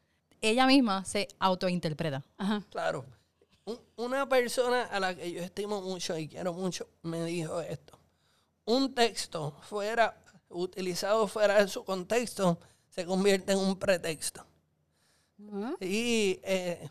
ella 0.43 0.67
misma 0.67 1.05
se 1.07 1.29
autointerpreta. 1.39 2.23
Ajá. 2.37 2.63
Claro. 2.71 3.07
una 3.97 4.29
persona 4.29 4.83
a 4.85 5.01
la 5.01 5.15
que 5.15 5.33
yo 5.33 5.43
estimo 5.43 5.81
mucho 5.81 6.17
y 6.19 6.29
quiero 6.29 6.53
mucho 6.53 6.87
me 7.03 7.25
dijo 7.25 7.61
esto. 7.63 7.99
Un 8.67 8.95
texto 8.95 9.57
fuera 9.63 10.15
utilizado 10.57 11.27
fuera 11.29 11.63
de 11.63 11.69
su 11.69 11.85
contexto, 11.85 12.59
se 12.89 13.05
convierte 13.05 13.53
en 13.53 13.59
un 13.59 13.79
pretexto. 13.79 14.47
Y 15.81 16.41
eh, 16.43 16.89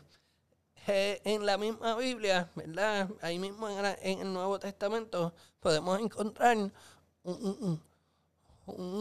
en 0.86 1.44
la 1.44 1.58
misma 1.58 1.96
Biblia, 1.96 2.50
¿verdad? 2.54 3.10
Ahí 3.20 3.38
mismo 3.38 3.68
en, 3.68 4.20
el 4.20 4.32
Nuevo 4.32 4.58
Testamento 4.58 5.34
podemos 5.60 5.98
encontrar 6.00 6.56
un, 7.24 7.80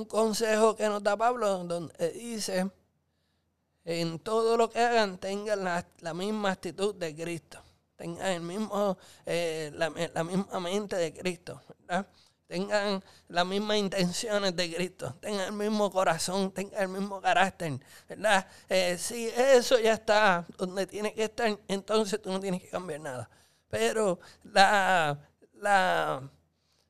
consejo 0.07 0.75
que 0.75 0.87
nos 0.87 1.03
da 1.03 1.15
Pablo 1.15 1.63
donde 1.63 2.11
dice, 2.11 2.69
en 3.83 4.19
todo 4.19 4.57
lo 4.57 4.69
que 4.69 4.79
hagan 4.79 5.19
tengan 5.19 5.63
la, 5.63 6.13
misma 6.13 6.51
actitud 6.51 6.95
de 6.95 7.15
Cristo, 7.15 7.61
tengan 7.95 8.27
el 8.27 8.41
mismo, 8.41 8.97
eh, 9.25 9.71
la, 9.75 9.91
la 10.13 10.23
misma 10.23 10.59
mente 10.59 10.95
de 10.95 11.13
Cristo, 11.13 11.61
¿verdad? 11.79 12.07
Tengan 12.47 13.03
las 13.27 13.45
mismas 13.45 13.77
intenciones 13.77 14.55
de 14.55 14.73
Cristo, 14.73 15.15
tengan 15.19 15.47
el 15.47 15.53
mismo 15.53 15.91
corazón, 15.91 16.51
tengan 16.51 16.83
el 16.83 16.89
mismo 16.89 17.19
carácter, 17.21 17.79
¿verdad? 18.07 18.47
Eh, 18.69 18.97
si 18.97 19.27
eso 19.27 19.79
ya 19.79 19.93
está 19.93 20.45
donde 20.57 20.85
tiene 20.85 21.13
que 21.13 21.23
estar, 21.23 21.57
entonces 21.67 22.21
tú 22.21 22.31
no 22.31 22.39
tienes 22.39 22.61
que 22.61 22.69
cambiar 22.69 23.01
nada. 23.01 23.29
Pero 23.69 24.19
la, 24.43 25.17
la, 25.53 26.29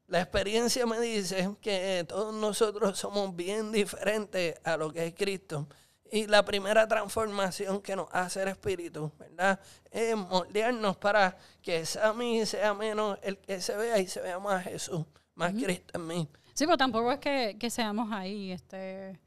la 0.08 0.22
experiencia 0.22 0.86
me 0.86 1.00
dice 1.00 1.56
que 1.62 2.06
todos 2.08 2.34
nosotros 2.34 3.00
somos 3.00 3.36
bien 3.36 3.72
diferentes 3.72 4.60
a 4.64 4.78
lo 4.78 4.92
que 4.92 5.08
es 5.08 5.14
Cristo. 5.16 5.68
Y 6.12 6.28
la 6.28 6.46
primera 6.46 6.88
transformación 6.88 7.82
que 7.82 7.96
nos 7.96 8.08
hace 8.12 8.44
el 8.44 8.50
Espíritu, 8.50 9.12
¿verdad? 9.18 9.60
Es 9.90 10.16
moldearnos 10.16 10.98
para 10.98 11.36
que 11.64 11.84
mí 12.16 12.46
sea 12.46 12.74
menos 12.74 13.18
el 13.24 13.40
que 13.40 13.60
se 13.60 13.76
vea 13.76 13.98
y 13.98 14.08
se 14.08 14.22
vea 14.22 14.38
más 14.38 14.64
Jesús 14.64 15.06
más 15.36 15.54
Cristo 15.54 15.98
en 16.00 16.08
mí. 16.08 16.30
Sí, 16.54 16.66
pero 16.66 16.78
tampoco 16.78 17.12
es 17.12 17.20
que, 17.20 17.70
seamos 17.70 18.12
ahí, 18.12 18.52
este, 18.52 19.20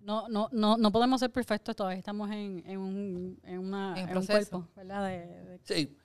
no, 0.00 0.28
no, 0.28 0.48
no, 0.52 0.76
no 0.76 0.92
podemos 0.92 1.20
ser 1.20 1.30
perfectos 1.30 1.74
todavía, 1.76 1.98
estamos 1.98 2.30
en, 2.30 2.62
en, 2.66 2.78
un, 2.78 3.40
en, 3.44 3.58
una, 3.58 3.94
en, 3.96 4.16
un 4.16 4.26
cuerpo, 4.26 4.68
¿verdad? 4.76 5.10
Sí, 5.64 5.96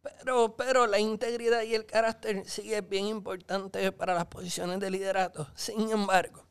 pero, 0.00 0.56
pero 0.56 0.86
la 0.86 0.98
integridad 0.98 1.62
y 1.62 1.74
el 1.74 1.86
carácter 1.86 2.48
sigue 2.48 2.80
bien 2.80 3.06
importante 3.06 3.90
para 3.92 4.14
las 4.14 4.26
posiciones 4.26 4.78
de 4.80 4.90
liderato. 4.90 5.48
Sin 5.54 5.90
embargo, 5.90 6.44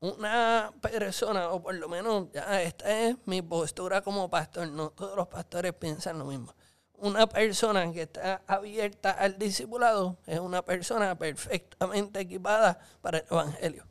una 0.00 0.72
persona, 0.80 1.50
o 1.50 1.62
por 1.62 1.74
lo 1.74 1.88
menos 1.88 2.30
ya 2.32 2.62
esta 2.62 3.00
es 3.00 3.16
mi 3.26 3.42
postura 3.42 4.02
como 4.02 4.28
pastor, 4.28 4.68
no 4.68 4.90
todos 4.90 5.16
los 5.16 5.28
pastores 5.28 5.72
piensan 5.74 6.18
lo 6.18 6.26
mismo. 6.26 6.54
Una 6.98 7.26
persona 7.26 7.92
que 7.92 8.02
está 8.02 8.42
abierta 8.46 9.10
al 9.10 9.38
discipulado 9.38 10.18
es 10.26 10.38
una 10.38 10.62
persona 10.62 11.16
perfectamente 11.16 12.20
equipada 12.20 12.78
para 13.00 13.18
el 13.18 13.24
Evangelio. 13.30 13.86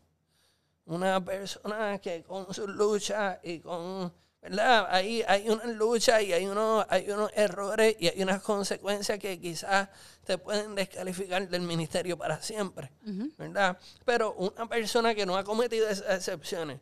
Una 0.85 1.23
persona 1.23 1.99
que 1.99 2.23
con 2.23 2.53
su 2.53 2.67
lucha 2.67 3.39
y 3.43 3.59
con, 3.59 4.13
¿verdad? 4.41 4.87
Ahí 4.89 5.23
hay 5.27 5.49
una 5.49 5.65
lucha 5.65 6.21
y 6.21 6.33
hay 6.33 6.45
unos, 6.45 6.85
hay 6.89 7.09
unos 7.09 7.31
errores 7.35 7.95
y 7.99 8.07
hay 8.07 8.21
unas 8.21 8.41
consecuencias 8.41 9.17
que 9.17 9.39
quizás 9.39 9.89
te 10.23 10.37
pueden 10.37 10.75
descalificar 10.75 11.47
del 11.47 11.61
ministerio 11.61 12.17
para 12.17 12.41
siempre, 12.41 12.91
¿verdad? 13.37 13.77
Pero 14.05 14.33
una 14.35 14.67
persona 14.67 15.15
que 15.15 15.25
no 15.25 15.37
ha 15.37 15.43
cometido 15.43 15.89
esas 15.89 16.17
excepciones 16.17 16.79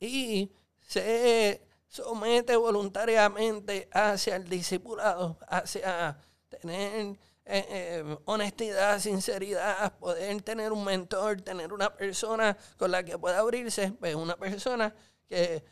y 0.00 0.50
se 0.86 1.67
somete 1.88 2.56
voluntariamente 2.56 3.88
hacia 3.92 4.36
el 4.36 4.48
discipulado, 4.48 5.38
hacia 5.48 6.18
tener 6.48 7.18
eh, 7.44 7.66
eh, 7.70 8.18
honestidad, 8.26 9.00
sinceridad, 9.00 9.98
poder 9.98 10.42
tener 10.42 10.72
un 10.72 10.84
mentor, 10.84 11.40
tener 11.40 11.72
una 11.72 11.94
persona 11.94 12.56
con 12.76 12.90
la 12.90 13.02
que 13.02 13.18
pueda 13.18 13.38
abrirse, 13.38 13.92
pues 13.92 14.14
una 14.14 14.36
persona 14.36 14.94
que, 15.28 15.64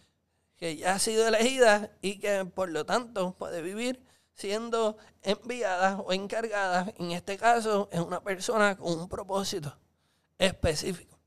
que 0.56 0.76
ya 0.76 0.94
ha 0.94 0.98
sido 0.98 1.28
elegida 1.28 1.90
y 2.00 2.18
que 2.18 2.46
por 2.46 2.70
lo 2.70 2.86
tanto 2.86 3.36
puede 3.36 3.60
vivir 3.60 4.02
siendo 4.32 4.96
enviada 5.22 5.98
o 5.98 6.12
encargada, 6.12 6.92
en 6.98 7.12
este 7.12 7.38
caso 7.38 7.88
es 7.90 8.00
una 8.00 8.22
persona 8.22 8.76
con 8.76 8.98
un 8.98 9.08
propósito 9.08 9.76
específico. 10.38 11.18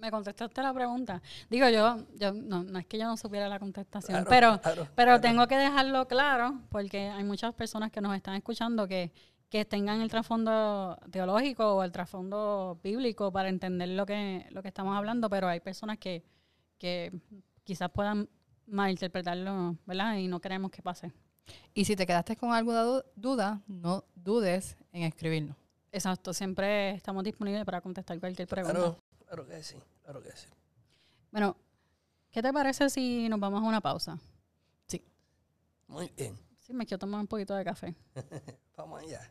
Me 0.00 0.10
contestaste 0.10 0.62
la 0.62 0.72
pregunta. 0.72 1.20
Digo, 1.50 1.68
yo, 1.68 1.98
yo 2.14 2.32
no, 2.32 2.62
no 2.62 2.78
es 2.78 2.86
que 2.86 2.98
yo 2.98 3.06
no 3.06 3.16
supiera 3.16 3.48
la 3.48 3.58
contestación, 3.58 4.24
pero, 4.28 4.60
pero 4.94 5.20
tengo 5.20 5.46
que 5.48 5.56
dejarlo 5.56 6.06
claro 6.06 6.60
porque 6.70 7.08
hay 7.08 7.24
muchas 7.24 7.52
personas 7.54 7.90
que 7.90 8.00
nos 8.00 8.14
están 8.14 8.34
escuchando 8.34 8.86
que, 8.86 9.10
que 9.48 9.64
tengan 9.64 10.00
el 10.00 10.08
trasfondo 10.08 10.96
teológico 11.10 11.74
o 11.74 11.82
el 11.82 11.90
trasfondo 11.90 12.78
bíblico 12.82 13.32
para 13.32 13.48
entender 13.48 13.88
lo 13.88 14.06
que, 14.06 14.46
lo 14.50 14.62
que 14.62 14.68
estamos 14.68 14.96
hablando, 14.96 15.28
pero 15.28 15.48
hay 15.48 15.60
personas 15.60 15.98
que, 15.98 16.22
que 16.78 17.12
quizás 17.64 17.90
puedan 17.90 18.28
malinterpretarlo, 18.66 19.76
¿verdad? 19.84 20.16
Y 20.16 20.28
no 20.28 20.40
queremos 20.40 20.70
que 20.70 20.82
pase. 20.82 21.12
Y 21.74 21.86
si 21.86 21.96
te 21.96 22.06
quedaste 22.06 22.36
con 22.36 22.52
alguna 22.52 22.84
duda, 23.16 23.62
no 23.66 24.04
dudes 24.14 24.76
en 24.92 25.02
escribirnos. 25.02 25.56
Exacto, 25.90 26.34
siempre 26.34 26.90
estamos 26.90 27.24
disponibles 27.24 27.64
para 27.64 27.80
contestar 27.80 28.20
cualquier 28.20 28.46
pregunta. 28.46 28.78
Claro 28.78 29.07
que 29.36 29.62
sí, 29.62 29.76
claro 30.02 30.22
que 30.22 30.34
sí. 30.34 30.48
Bueno, 31.30 31.56
¿qué 32.30 32.42
te 32.42 32.52
parece 32.52 32.88
si 32.90 33.28
nos 33.28 33.38
vamos 33.38 33.62
a 33.62 33.66
una 33.66 33.80
pausa? 33.80 34.18
Sí. 34.86 35.04
Muy 35.86 36.08
bien. 36.16 36.38
Sí, 36.58 36.72
me 36.72 36.86
quiero 36.86 36.98
tomar 36.98 37.20
un 37.20 37.26
poquito 37.26 37.54
de 37.54 37.64
café. 37.64 37.94
vamos 38.76 39.02
allá. 39.02 39.30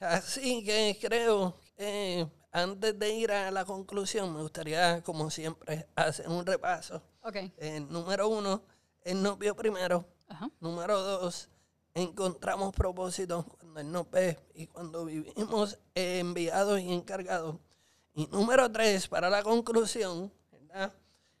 Así 0.00 0.64
que 0.64 0.98
creo 1.00 1.56
que 1.76 2.28
antes 2.50 2.98
de 2.98 3.14
ir 3.14 3.30
a 3.30 3.50
la 3.52 3.64
conclusión, 3.64 4.34
me 4.34 4.42
gustaría, 4.42 5.00
como 5.02 5.30
siempre, 5.30 5.86
hacer 5.94 6.28
un 6.28 6.44
repaso 6.44 7.02
Okay. 7.22 7.52
Eh, 7.58 7.80
número 7.80 8.28
uno, 8.28 8.62
Él 9.02 9.22
nos 9.22 9.38
vio 9.38 9.54
primero. 9.54 10.04
Número 10.60 11.00
dos, 11.00 11.48
encontramos 11.94 12.74
propósito 12.74 13.44
cuando 13.58 13.80
Él 13.80 13.92
nos 13.92 14.10
ve 14.10 14.38
y 14.54 14.66
cuando 14.66 15.04
vivimos 15.04 15.78
enviados 15.94 16.80
y 16.80 16.92
encargados. 16.92 17.56
Y 18.14 18.26
número 18.26 18.70
tres, 18.72 19.08
para 19.08 19.30
la 19.30 19.42
conclusión, 19.42 20.32
¿verdad? 20.50 20.92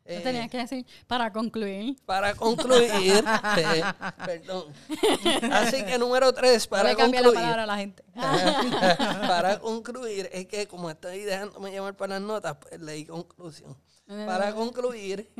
Eh, 0.04 0.20
tenía 0.20 0.48
que 0.48 0.58
decir 0.58 0.84
para 1.06 1.32
concluir. 1.32 1.96
Para 2.04 2.34
concluir, 2.34 3.24
eh, 3.58 3.82
perdón. 4.24 4.72
Así 5.52 5.84
que 5.84 5.96
número 5.96 6.32
tres, 6.32 6.66
para 6.66 6.94
concluir. 6.96 7.22
La 7.22 7.32
palabra 7.32 7.62
a 7.62 7.66
la 7.66 7.76
gente. 7.76 8.02
para 8.14 9.60
concluir, 9.60 10.28
es 10.32 10.46
que 10.46 10.66
como 10.66 10.90
estoy 10.90 11.20
dejándome 11.20 11.70
llevar 11.70 11.96
para 11.96 12.14
las 12.14 12.22
notas, 12.22 12.56
pues 12.60 12.80
leí 12.80 13.04
conclusión. 13.04 13.76
Para 14.06 14.52
concluir, 14.54 15.30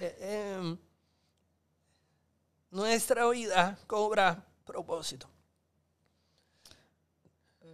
eh, 0.00 0.56
em, 0.58 0.76
nuestra 2.70 3.28
vida 3.28 3.78
cobra 3.86 4.44
propósito. 4.64 5.30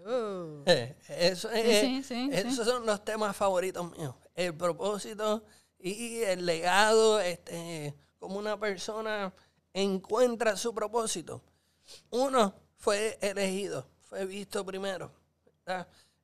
Oh. 0.06 0.62
Eh, 0.66 0.96
eso 1.08 1.50
esos 1.50 2.66
son 2.66 2.84
los 2.84 3.02
temas 3.02 3.34
favoritos 3.34 3.90
míos. 3.96 4.14
El 4.34 4.54
propósito 4.54 5.42
y 5.84 6.22
el 6.22 6.46
legado, 6.46 7.20
este, 7.20 7.94
como 8.18 8.38
una 8.38 8.58
persona 8.58 9.34
encuentra 9.74 10.56
su 10.56 10.72
propósito. 10.72 11.42
Uno 12.08 12.54
fue 12.78 13.18
elegido, 13.20 13.86
fue 14.00 14.24
visto 14.24 14.64
primero, 14.64 15.12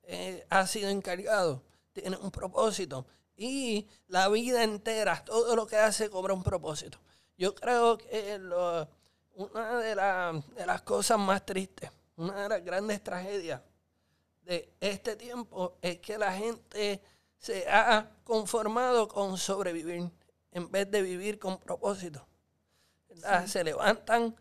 eh, 0.01 0.47
ha 0.49 0.65
sido 0.65 0.89
encargado, 0.89 1.63
tiene 1.93 2.17
un 2.17 2.31
propósito 2.31 3.05
y 3.35 3.87
la 4.07 4.29
vida 4.29 4.63
entera, 4.63 5.23
todo 5.23 5.55
lo 5.55 5.67
que 5.67 5.77
hace 5.77 6.09
cobra 6.09 6.33
un 6.33 6.43
propósito. 6.43 6.97
Yo 7.37 7.53
creo 7.53 7.99
que 7.99 8.39
una 9.35 9.77
de, 9.77 9.89
de 10.55 10.65
las 10.65 10.81
cosas 10.81 11.19
más 11.19 11.45
tristes, 11.45 11.91
una 12.15 12.41
de 12.41 12.49
las 12.49 12.65
grandes 12.65 13.03
tragedias 13.03 13.61
de 14.41 14.73
este 14.79 15.15
tiempo 15.15 15.77
es 15.83 15.99
que 15.99 16.17
la 16.17 16.33
gente 16.33 16.99
se 17.41 17.67
ha 17.67 18.07
conformado 18.23 19.07
con 19.07 19.35
sobrevivir 19.35 20.11
en 20.51 20.71
vez 20.71 20.89
de 20.91 21.01
vivir 21.01 21.39
con 21.39 21.57
propósito. 21.57 22.25
Se 23.47 23.63
levantan. 23.63 24.35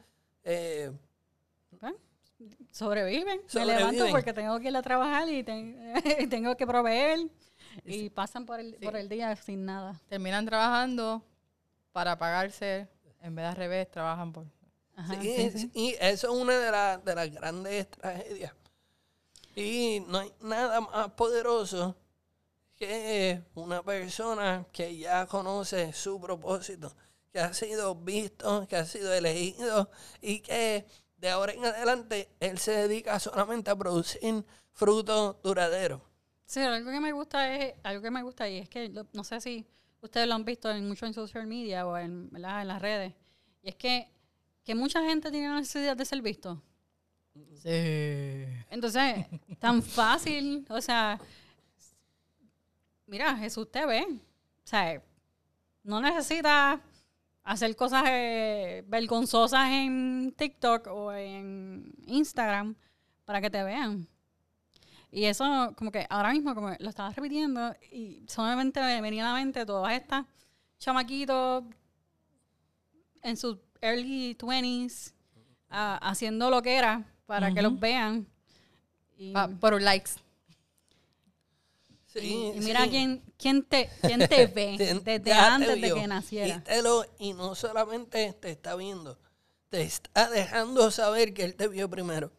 Eh, 0.45 0.93
sobreviven. 2.71 3.41
Me 3.55 3.67
levanto 3.67 4.07
porque 4.11 4.35
tengo 4.35 4.61
que 4.61 4.69
ir 4.69 4.77
a 4.77 4.83
trabajar 4.83 5.29
y 5.31 5.43
tengo 6.29 6.57
que 6.57 6.67
proveer. 6.67 7.31
Y 7.87 8.11
pasan 8.11 8.45
por 8.45 8.61
el, 8.61 8.75
por 8.75 8.97
el 8.97 9.09
día 9.09 9.35
sin 9.37 9.65
nada. 9.65 9.99
Terminan 10.09 10.45
trabajando 10.45 11.23
para 11.93 12.19
pagarse, 12.19 12.87
en 13.23 13.35
vez 13.35 13.45
de 13.45 13.49
al 13.49 13.57
revés, 13.57 13.91
trabajan 13.91 14.33
por... 14.33 14.47
sí, 15.23 15.71
y 15.73 15.97
eso 16.01 16.33
es 16.33 16.41
una 16.41 16.59
de, 16.59 17.03
de 17.03 17.15
las 17.15 17.31
grandes 17.31 17.89
tragedias. 17.91 18.53
Y 19.57 20.05
no 20.07 20.19
hay 20.19 20.33
nada 20.41 20.81
más 20.83 21.13
poderoso 21.13 21.97
que 22.81 23.43
una 23.57 23.83
persona 23.83 24.67
que 24.73 24.97
ya 24.97 25.27
conoce 25.27 25.93
su 25.93 26.19
propósito, 26.19 26.91
que 27.31 27.39
ha 27.39 27.53
sido 27.53 27.95
visto, 27.95 28.67
que 28.67 28.77
ha 28.77 28.87
sido 28.87 29.13
elegido 29.13 29.91
y 30.23 30.41
que 30.41 30.87
de 31.19 31.29
ahora 31.29 31.53
en 31.53 31.67
adelante 31.67 32.31
él 32.41 32.59
se 32.59 32.73
dedica 32.73 33.21
solamente 33.21 33.71
a 33.71 33.77
producir 33.77 34.47
frutos 34.73 35.37
duraderos. 35.43 36.01
Sí, 36.47 36.61
algo 36.61 36.91
que 36.91 37.01
me 37.01 37.13
gusta 37.13 37.55
es, 37.55 37.75
algo 37.83 38.01
que 38.01 38.11
me 38.11 38.23
gusta 38.23 38.49
y 38.49 38.57
es 38.57 38.69
que 38.71 38.91
no 39.13 39.25
sé 39.25 39.43
si 39.43 39.67
ustedes 40.01 40.27
lo 40.27 40.35
han 40.35 40.47
visto 40.47 40.71
en, 40.71 40.89
mucho 40.89 41.05
en 41.05 41.13
social 41.13 41.47
media 41.47 41.87
o 41.87 41.99
en, 41.99 42.31
en 42.35 42.41
las 42.41 42.81
redes, 42.81 43.13
y 43.63 43.69
es 43.69 43.75
que, 43.77 44.11
que 44.65 44.75
mucha 44.75 45.05
gente 45.05 45.31
tiene 45.31 45.49
la 45.49 45.57
necesidad 45.57 45.99
de 45.99 46.07
ser 46.07 46.23
visto. 46.23 46.63
Sí. 47.57 48.47
Entonces, 48.71 49.27
tan 49.59 49.83
fácil, 49.83 50.65
o 50.71 50.81
sea, 50.81 51.21
mira, 53.11 53.37
Jesús 53.37 53.71
te 53.71 53.85
ve. 53.85 54.07
O 54.09 54.67
sea, 54.67 55.03
no 55.83 56.01
necesita 56.01 56.81
hacer 57.43 57.75
cosas 57.75 58.05
eh, 58.07 58.85
vergonzosas 58.87 59.69
en 59.71 60.33
TikTok 60.37 60.87
o 60.87 61.13
en 61.13 61.93
Instagram 62.07 62.77
para 63.25 63.41
que 63.41 63.51
te 63.51 63.63
vean. 63.65 64.07
Y 65.11 65.25
eso, 65.25 65.75
como 65.77 65.91
que 65.91 66.07
ahora 66.09 66.31
mismo, 66.31 66.55
como 66.55 66.71
lo 66.79 66.89
estaba 66.89 67.11
repitiendo, 67.11 67.75
y 67.91 68.25
solamente 68.29 68.81
me 68.81 69.01
venía 69.01 69.25
a 69.25 69.33
la 69.33 69.41
mente 69.41 69.67
todas 69.67 69.93
estas 69.93 70.25
chamaquitos 70.79 71.65
en 73.23 73.37
sus 73.37 73.59
early 73.81 74.37
20s 74.37 75.13
ah, 75.69 75.99
haciendo 76.01 76.49
lo 76.49 76.63
que 76.63 76.77
era 76.77 77.05
para 77.27 77.53
que 77.53 77.61
los 77.61 77.79
vean. 77.79 78.29
Y, 79.19 79.33
ah, 79.35 79.51
por 79.61 79.81
likes. 79.83 80.13
Y, 82.15 82.53
mira 82.61 82.89
quién, 82.89 83.23
quién, 83.39 83.63
te, 83.63 83.91
quién 84.01 84.27
te 84.29 84.47
ve 84.47 84.77
desde 85.05 85.33
antes 85.33 85.81
de 85.81 85.95
que 85.95 86.07
naciera. 86.07 86.65
Y, 87.19 87.29
y 87.29 87.33
no 87.35 87.55
solamente 87.55 88.33
te 88.33 88.51
está 88.51 88.75
viendo, 88.77 89.19
te 89.69 89.83
está 89.83 90.29
dejando 90.29 90.91
saber 90.91 91.33
que 91.35 91.45
él 91.45 91.55
te 91.55 91.69
vio 91.69 91.89
primero. 91.89 92.33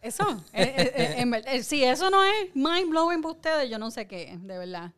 Eso, 0.00 0.24
eh, 0.52 0.92
eh, 0.96 1.42
eh, 1.46 1.62
si 1.64 1.82
eso 1.82 2.08
no 2.10 2.22
es 2.24 2.54
mind 2.54 2.90
blowing 2.90 3.20
para 3.20 3.34
ustedes, 3.34 3.70
yo 3.70 3.78
no 3.78 3.90
sé 3.90 4.06
qué, 4.06 4.38
de 4.40 4.58
verdad. 4.58 4.92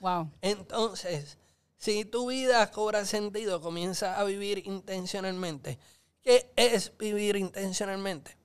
wow. 0.00 0.30
Entonces, 0.40 1.38
si 1.76 2.04
tu 2.04 2.28
vida 2.28 2.70
cobra 2.70 3.04
sentido, 3.04 3.60
comienza 3.60 4.18
a 4.18 4.24
vivir 4.24 4.62
intencionalmente. 4.66 5.78
¿Qué 6.22 6.50
es 6.56 6.96
vivir 6.98 7.36
intencionalmente? 7.36 8.36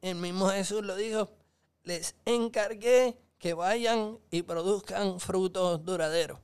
El, 0.00 0.14
mismo 0.14 0.48
Jesús 0.48 0.82
lo 0.84 0.96
dijo, 0.96 1.30
les 1.84 2.14
encargué 2.24 3.16
que 3.38 3.54
vayan 3.54 4.18
y 4.30 4.42
produzcan 4.42 5.18
frutos 5.18 5.84
duraderos. 5.84 6.38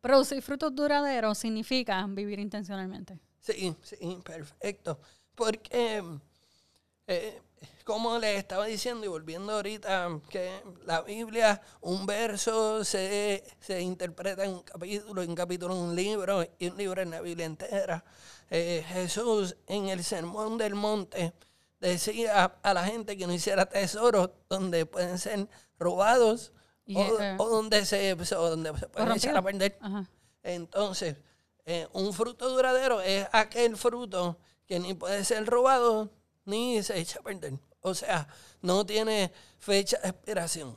Producir 0.00 0.42
frutos 0.42 0.74
duraderos 0.74 1.38
significa 1.38 2.04
vivir 2.08 2.40
intencionalmente. 2.40 3.20
Sí, 3.40 3.76
sí, 3.82 4.18
perfecto. 4.24 4.98
Porque, 5.34 6.02
eh, 7.06 7.40
como 7.84 8.18
les 8.18 8.38
estaba 8.38 8.66
diciendo 8.66 9.04
y 9.04 9.08
volviendo 9.08 9.52
ahorita, 9.52 10.20
que 10.28 10.60
la 10.86 11.02
Biblia, 11.02 11.60
un 11.82 12.06
verso 12.06 12.84
se, 12.84 13.44
se 13.60 13.80
interpreta 13.80 14.44
en 14.44 14.54
un 14.54 14.62
capítulo, 14.62 15.22
en 15.22 15.30
un 15.30 15.36
capítulo 15.36 15.74
en 15.74 15.80
un 15.82 15.94
libro 15.94 16.44
y 16.58 16.68
un 16.68 16.76
libro 16.76 17.02
en 17.02 17.10
la 17.10 17.20
Biblia 17.20 17.46
entera. 17.46 18.04
Eh, 18.50 18.84
Jesús 18.88 19.56
en 19.66 19.88
el 19.88 20.02
Sermón 20.02 20.58
del 20.58 20.74
Monte 20.74 21.32
decía 21.88 22.44
a 22.62 22.74
la 22.74 22.84
gente 22.84 23.16
que 23.16 23.26
no 23.26 23.32
hiciera 23.32 23.66
tesoros 23.66 24.30
donde 24.48 24.86
pueden 24.86 25.18
ser 25.18 25.48
robados 25.78 26.52
Y, 26.84 26.96
o, 26.96 27.20
eh, 27.20 27.36
o 27.38 27.48
donde 27.48 27.84
se, 27.84 28.12
o 28.12 28.50
donde 28.50 28.76
se 28.78 28.88
pueden 28.88 29.12
echar 29.12 29.36
a 29.36 29.42
perder. 29.42 29.78
Ajá. 29.80 30.08
Entonces, 30.42 31.16
eh, 31.64 31.86
un 31.92 32.12
fruto 32.12 32.48
duradero 32.48 33.00
es 33.00 33.26
aquel 33.32 33.76
fruto 33.76 34.38
que 34.66 34.80
ni 34.80 34.94
puede 34.94 35.24
ser 35.24 35.46
robado 35.46 36.10
ni 36.44 36.82
se 36.82 36.98
echa 36.98 37.20
a 37.20 37.22
perder. 37.22 37.58
O 37.80 37.94
sea, 37.94 38.26
no 38.60 38.84
tiene 38.86 39.32
fecha 39.58 39.98
de 39.98 40.08
expiración. 40.08 40.76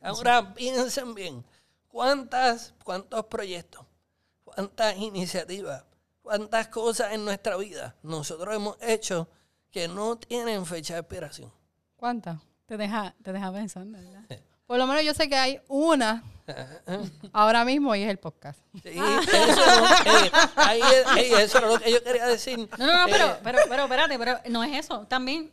Ahora 0.00 0.54
piensen 0.54 1.14
bien, 1.14 1.44
¿cuántas, 1.88 2.74
cuántos 2.84 3.24
proyectos, 3.26 3.84
cuántas 4.44 4.96
iniciativas, 4.96 5.84
cuántas 6.22 6.68
cosas 6.68 7.12
en 7.12 7.24
nuestra 7.24 7.56
vida 7.56 7.96
nosotros 8.02 8.54
hemos 8.54 8.76
hecho 8.80 9.28
que 9.70 9.88
no 9.88 10.16
tienen 10.16 10.64
fecha 10.66 10.94
de 10.94 11.00
expiración? 11.00 11.52
¿Cuántas? 11.96 12.38
Te 12.66 12.76
deja, 12.76 13.14
te 13.22 13.32
deja 13.32 13.52
pensando, 13.52 13.98
¿verdad? 13.98 14.24
Por 14.66 14.76
lo 14.78 14.86
menos 14.86 15.02
yo 15.02 15.14
sé 15.14 15.28
que 15.28 15.36
hay 15.36 15.60
una 15.68 16.22
ahora 17.32 17.64
mismo 17.64 17.94
y 17.94 18.02
es 18.02 18.10
el 18.10 18.18
podcast. 18.18 18.60
Sí, 18.82 18.90
eso, 18.90 19.60
eh, 20.04 20.30
ahí 20.56 20.80
es- 20.80 21.06
ahí 21.06 21.32
eso 21.32 21.58
era 21.58 21.68
lo 21.68 21.78
que 21.78 21.90
yo 21.90 22.02
quería 22.02 22.26
decir. 22.26 22.68
No, 22.78 22.86
no, 22.86 22.98
no, 22.98 23.04
pero, 23.06 23.26
Eh, 23.26 23.36
pero, 23.42 23.58
pero 23.68 23.82
espérate, 23.84 24.18
pero 24.18 24.38
no 24.50 24.62
es 24.62 24.76
eso. 24.84 25.06
También 25.06 25.50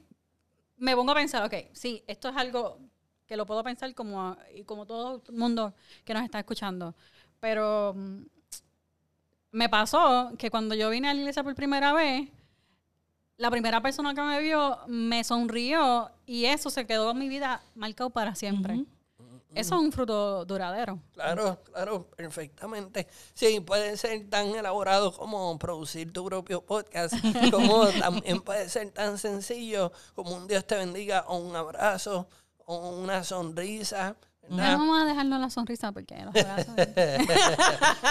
me 0.77 0.95
pongo 0.95 1.13
a 1.13 1.15
pensar, 1.15 1.43
ok, 1.45 1.53
sí, 1.73 2.03
esto 2.07 2.27
es 2.29 2.35
algo 2.35 2.79
que 3.25 3.37
lo 3.37 3.45
puedo 3.45 3.63
pensar 3.63 3.93
como, 3.95 4.35
y 4.53 4.63
como 4.65 4.85
todo 4.85 5.23
el 5.27 5.33
mundo 5.35 5.73
que 6.03 6.13
nos 6.13 6.23
está 6.23 6.39
escuchando. 6.39 6.93
Pero 7.39 7.93
mm, 7.95 8.23
me 9.51 9.69
pasó 9.69 10.33
que 10.37 10.51
cuando 10.51 10.75
yo 10.75 10.89
vine 10.89 11.09
a 11.09 11.13
la 11.13 11.19
iglesia 11.21 11.43
por 11.43 11.55
primera 11.55 11.93
vez, 11.93 12.27
la 13.37 13.51
primera 13.51 13.81
persona 13.81 14.13
que 14.13 14.21
me 14.21 14.39
vio 14.41 14.77
me 14.87 15.23
sonrió 15.23 16.09
y 16.25 16.45
eso 16.45 16.69
se 16.69 16.85
quedó 16.85 17.11
en 17.11 17.19
mi 17.19 17.29
vida 17.29 17.61
marcado 17.75 18.09
para 18.09 18.35
siempre. 18.35 18.73
Ujú. 18.75 18.85
Eso 19.53 19.75
es 19.75 19.81
un 19.81 19.91
fruto 19.93 20.43
duradero. 20.43 20.99
Claro, 21.13 21.61
claro, 21.63 22.07
perfectamente. 22.17 23.07
Sí, 23.33 23.61
puede 23.61 23.95
ser 23.95 24.29
tan 24.29 24.47
elaborado 24.47 25.13
como 25.13 25.57
producir 25.57 26.11
tu 26.11 26.25
propio 26.25 26.61
podcast, 26.65 27.13
como 27.51 27.85
también 27.87 28.41
puede 28.41 28.67
ser 28.67 28.91
tan 28.91 29.17
sencillo 29.17 29.93
como 30.13 30.31
un 30.35 30.47
Dios 30.47 30.65
te 30.67 30.75
bendiga 30.75 31.23
o 31.27 31.37
un 31.37 31.55
abrazo 31.55 32.27
o 32.65 32.89
una 32.97 33.23
sonrisa. 33.23 34.17
¿verdad? 34.47 34.77
vamos 34.77 35.01
a 35.01 35.05
dejarnos 35.05 35.39
la 35.39 35.49
sonrisa 35.49 35.91
porque 35.91 36.17
los 36.23 36.33
brazos- 36.33 36.75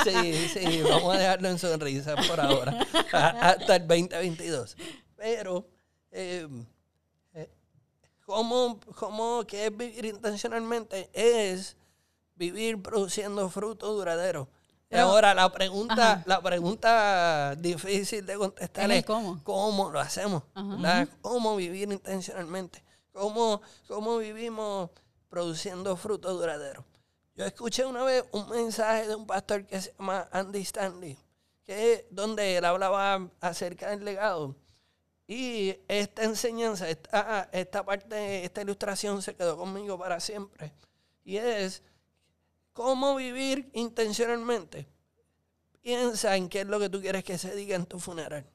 sí, 0.05 0.49
sí, 0.49 0.83
vamos 0.83 1.15
a 1.15 1.19
dejarlo 1.19 1.49
en 1.49 1.59
sonrisa 1.59 2.17
por 2.29 2.41
ahora, 2.41 2.79
hasta 3.13 3.77
el 3.77 3.87
2022. 3.87 4.77
Pero, 5.25 5.67
eh, 6.11 6.47
eh, 7.33 7.51
¿cómo, 8.27 8.79
cómo 8.95 9.43
que 9.47 9.65
es 9.65 9.75
vivir 9.75 10.05
intencionalmente? 10.05 11.09
Es 11.15 11.79
vivir 12.35 12.83
produciendo 12.83 13.49
fruto 13.49 13.91
duradero. 13.95 14.51
Y 14.83 14.85
Pero- 14.91 15.05
ahora 15.07 15.33
la 15.33 15.51
pregunta, 15.51 16.13
Ajá. 16.13 16.23
la 16.27 16.43
pregunta 16.43 17.55
difícil 17.57 18.27
de 18.27 18.37
contestar 18.37 18.93
Es 18.93 19.07
cómo. 19.07 19.43
¿cómo 19.45 19.91
lo 19.91 19.99
hacemos? 19.99 20.43
¿Cómo 21.23 21.57
vivir 21.57 21.91
intencionalmente? 21.91 22.85
¿Cómo, 23.11 23.63
¿Cómo 23.89 24.19
vivimos 24.19 24.91
produciendo 25.31 25.97
fruto 25.97 26.35
duradero? 26.35 26.85
Yo 27.35 27.47
escuché 27.47 27.87
una 27.87 28.05
vez 28.05 28.27
un 28.33 28.47
mensaje 28.51 29.09
de 29.09 29.15
un 29.15 29.27
pastor 29.27 29.65
que 29.65 29.81
se 29.81 29.95
llama 29.99 30.29
Andy 30.33 30.61
Stanley, 30.61 31.17
que 31.65 32.07
donde 32.11 32.59
él 32.59 32.65
hablaba 32.67 33.27
acerca 33.41 33.89
del 33.89 34.05
legado. 34.05 34.55
Y 35.27 35.77
esta 35.89 36.25
enseñanza, 36.25 36.89
esta, 36.89 37.49
esta 37.53 37.85
parte, 37.85 38.45
esta 38.45 38.63
ilustración 38.63 39.23
se 39.23 39.35
quedó 39.35 39.57
conmigo 39.57 39.99
para 39.99 40.21
siempre. 40.21 40.73
Y 41.25 41.39
es 41.39 41.83
cómo 42.73 43.17
vivir 43.17 43.71
intencionalmente. 43.73 44.87
Piensa 45.81 46.37
en 46.37 46.49
qué 46.49 46.61
es 46.61 46.67
lo 46.67 46.79
que 46.79 46.91
tú 46.91 47.01
quieres 47.01 47.25
que 47.25 47.39
se 47.39 47.55
diga 47.55 47.77
en 47.77 47.87
tu 47.87 47.99
funeral. 47.99 48.47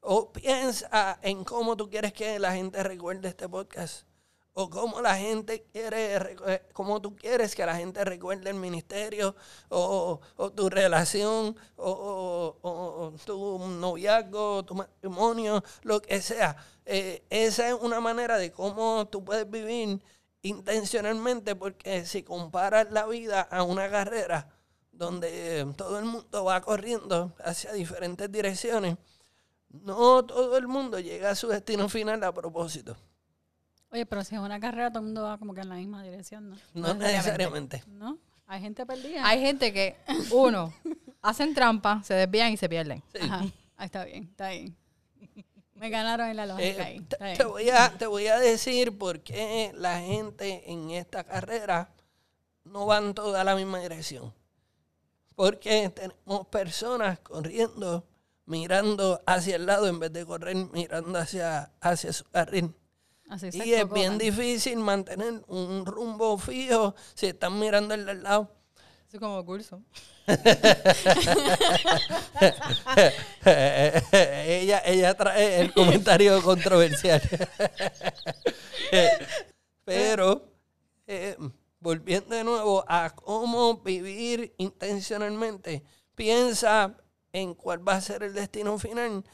O 0.00 0.32
piensa 0.32 1.18
en 1.22 1.44
cómo 1.44 1.76
tú 1.76 1.88
quieres 1.88 2.12
que 2.12 2.38
la 2.40 2.52
gente 2.52 2.82
recuerde 2.82 3.28
este 3.28 3.48
podcast. 3.48 4.04
O 4.54 4.68
cómo 4.68 5.00
la 5.00 5.16
gente 5.16 5.62
quiere, 5.72 6.18
recu- 6.18 6.60
cómo 6.74 7.00
tú 7.00 7.16
quieres 7.16 7.54
que 7.54 7.64
la 7.64 7.74
gente 7.74 8.04
recuerde 8.04 8.50
el 8.50 8.56
ministerio, 8.56 9.34
o, 9.70 10.20
tu 10.54 10.68
relación, 10.68 11.56
o 11.76 13.14
tu 13.24 13.58
noviazgo, 13.58 14.62
tu 14.64 14.74
matrimonio, 14.74 15.62
lo 15.82 16.02
que 16.02 16.20
sea. 16.20 16.54
Eh, 16.84 17.24
esa 17.30 17.68
es 17.68 17.74
una 17.74 18.00
manera 18.00 18.36
de 18.36 18.52
cómo 18.52 19.08
tú 19.08 19.24
puedes 19.24 19.48
vivir 19.50 20.02
intencionalmente, 20.42 21.56
porque 21.56 22.04
si 22.04 22.22
comparas 22.22 22.90
la 22.90 23.06
vida 23.06 23.40
a 23.40 23.62
una 23.62 23.88
carrera 23.88 24.48
donde 24.90 25.66
todo 25.76 25.98
el 25.98 26.04
mundo 26.04 26.44
va 26.44 26.60
corriendo 26.60 27.32
hacia 27.42 27.72
diferentes 27.72 28.30
direcciones, 28.30 28.96
no 29.70 30.26
todo 30.26 30.58
el 30.58 30.68
mundo 30.68 30.98
llega 31.00 31.30
a 31.30 31.34
su 31.34 31.48
destino 31.48 31.88
final 31.88 32.22
a 32.24 32.32
propósito. 32.34 32.96
Oye, 33.92 34.06
pero 34.06 34.24
si 34.24 34.34
es 34.34 34.40
una 34.40 34.58
carrera, 34.58 34.90
todo 34.90 35.00
el 35.00 35.04
mundo 35.06 35.22
va 35.24 35.38
como 35.38 35.52
que 35.54 35.60
en 35.60 35.68
la 35.68 35.74
misma 35.76 36.02
dirección, 36.02 36.50
¿no? 36.50 36.56
No 36.74 36.94
necesariamente. 36.94 37.84
¿No? 37.88 38.18
Hay 38.46 38.60
gente 38.60 38.84
perdida. 38.86 39.26
Hay 39.26 39.40
gente 39.40 39.72
que, 39.72 39.96
uno, 40.32 40.72
hacen 41.22 41.54
trampa, 41.54 42.02
se 42.02 42.14
desvían 42.14 42.52
y 42.52 42.56
se 42.56 42.68
pierden. 42.68 43.02
Sí. 43.12 43.18
Ajá. 43.22 43.44
Ah, 43.76 43.84
está 43.84 44.04
bien, 44.04 44.24
está 44.24 44.50
bien. 44.50 44.76
Me 45.74 45.90
ganaron 45.90 46.28
en 46.28 46.36
la 46.36 46.46
lógica 46.46 46.82
Eh, 46.82 46.82
ahí. 46.84 47.00
te, 47.00 47.14
Está 47.16 47.24
bien. 47.24 47.38
te 47.38 47.44
voy 47.44 47.70
a, 47.70 47.98
te 47.98 48.06
voy 48.06 48.26
a 48.28 48.38
decir 48.38 48.96
por 48.96 49.20
qué 49.20 49.72
la 49.74 49.98
gente 50.00 50.70
en 50.70 50.90
esta 50.90 51.24
carrera 51.24 51.90
no 52.64 52.86
van 52.86 53.14
toda 53.14 53.40
a 53.40 53.44
la 53.44 53.56
misma 53.56 53.80
dirección. 53.80 54.32
Porque 55.34 55.90
tenemos 55.90 56.46
personas 56.48 57.18
corriendo, 57.18 58.06
mirando 58.46 59.20
hacia 59.26 59.56
el 59.56 59.66
lado 59.66 59.88
en 59.88 59.98
vez 59.98 60.12
de 60.12 60.24
correr 60.24 60.54
mirando 60.72 61.18
hacia, 61.18 61.72
hacia 61.80 62.12
su 62.12 62.24
carril. 62.26 62.72
Así 63.28 63.48
Y 63.52 63.72
es 63.72 63.90
bien 63.90 64.18
difícil 64.18 64.78
mantener 64.78 65.42
un 65.46 65.86
rumbo 65.86 66.36
fijo 66.38 66.94
si 67.14 67.26
están 67.26 67.58
mirando 67.58 67.94
el 67.94 68.04
del 68.04 68.22
lado. 68.22 68.50
Es 69.12 69.18
como 69.18 69.44
curso. 69.44 69.82
ella, 73.44 74.82
ella 74.84 75.14
trae 75.14 75.60
el 75.60 75.72
comentario 75.74 76.40
controversial. 76.42 77.20
Pero, 79.84 80.48
eh, 81.06 81.36
volviendo 81.80 82.34
de 82.34 82.44
nuevo 82.44 82.84
a 82.88 83.10
cómo 83.10 83.78
vivir 83.78 84.54
intencionalmente, 84.56 85.82
piensa 86.14 86.96
en 87.32 87.54
cuál 87.54 87.86
va 87.86 87.96
a 87.96 88.00
ser 88.00 88.22
el 88.22 88.32
destino 88.32 88.78
final 88.78 89.24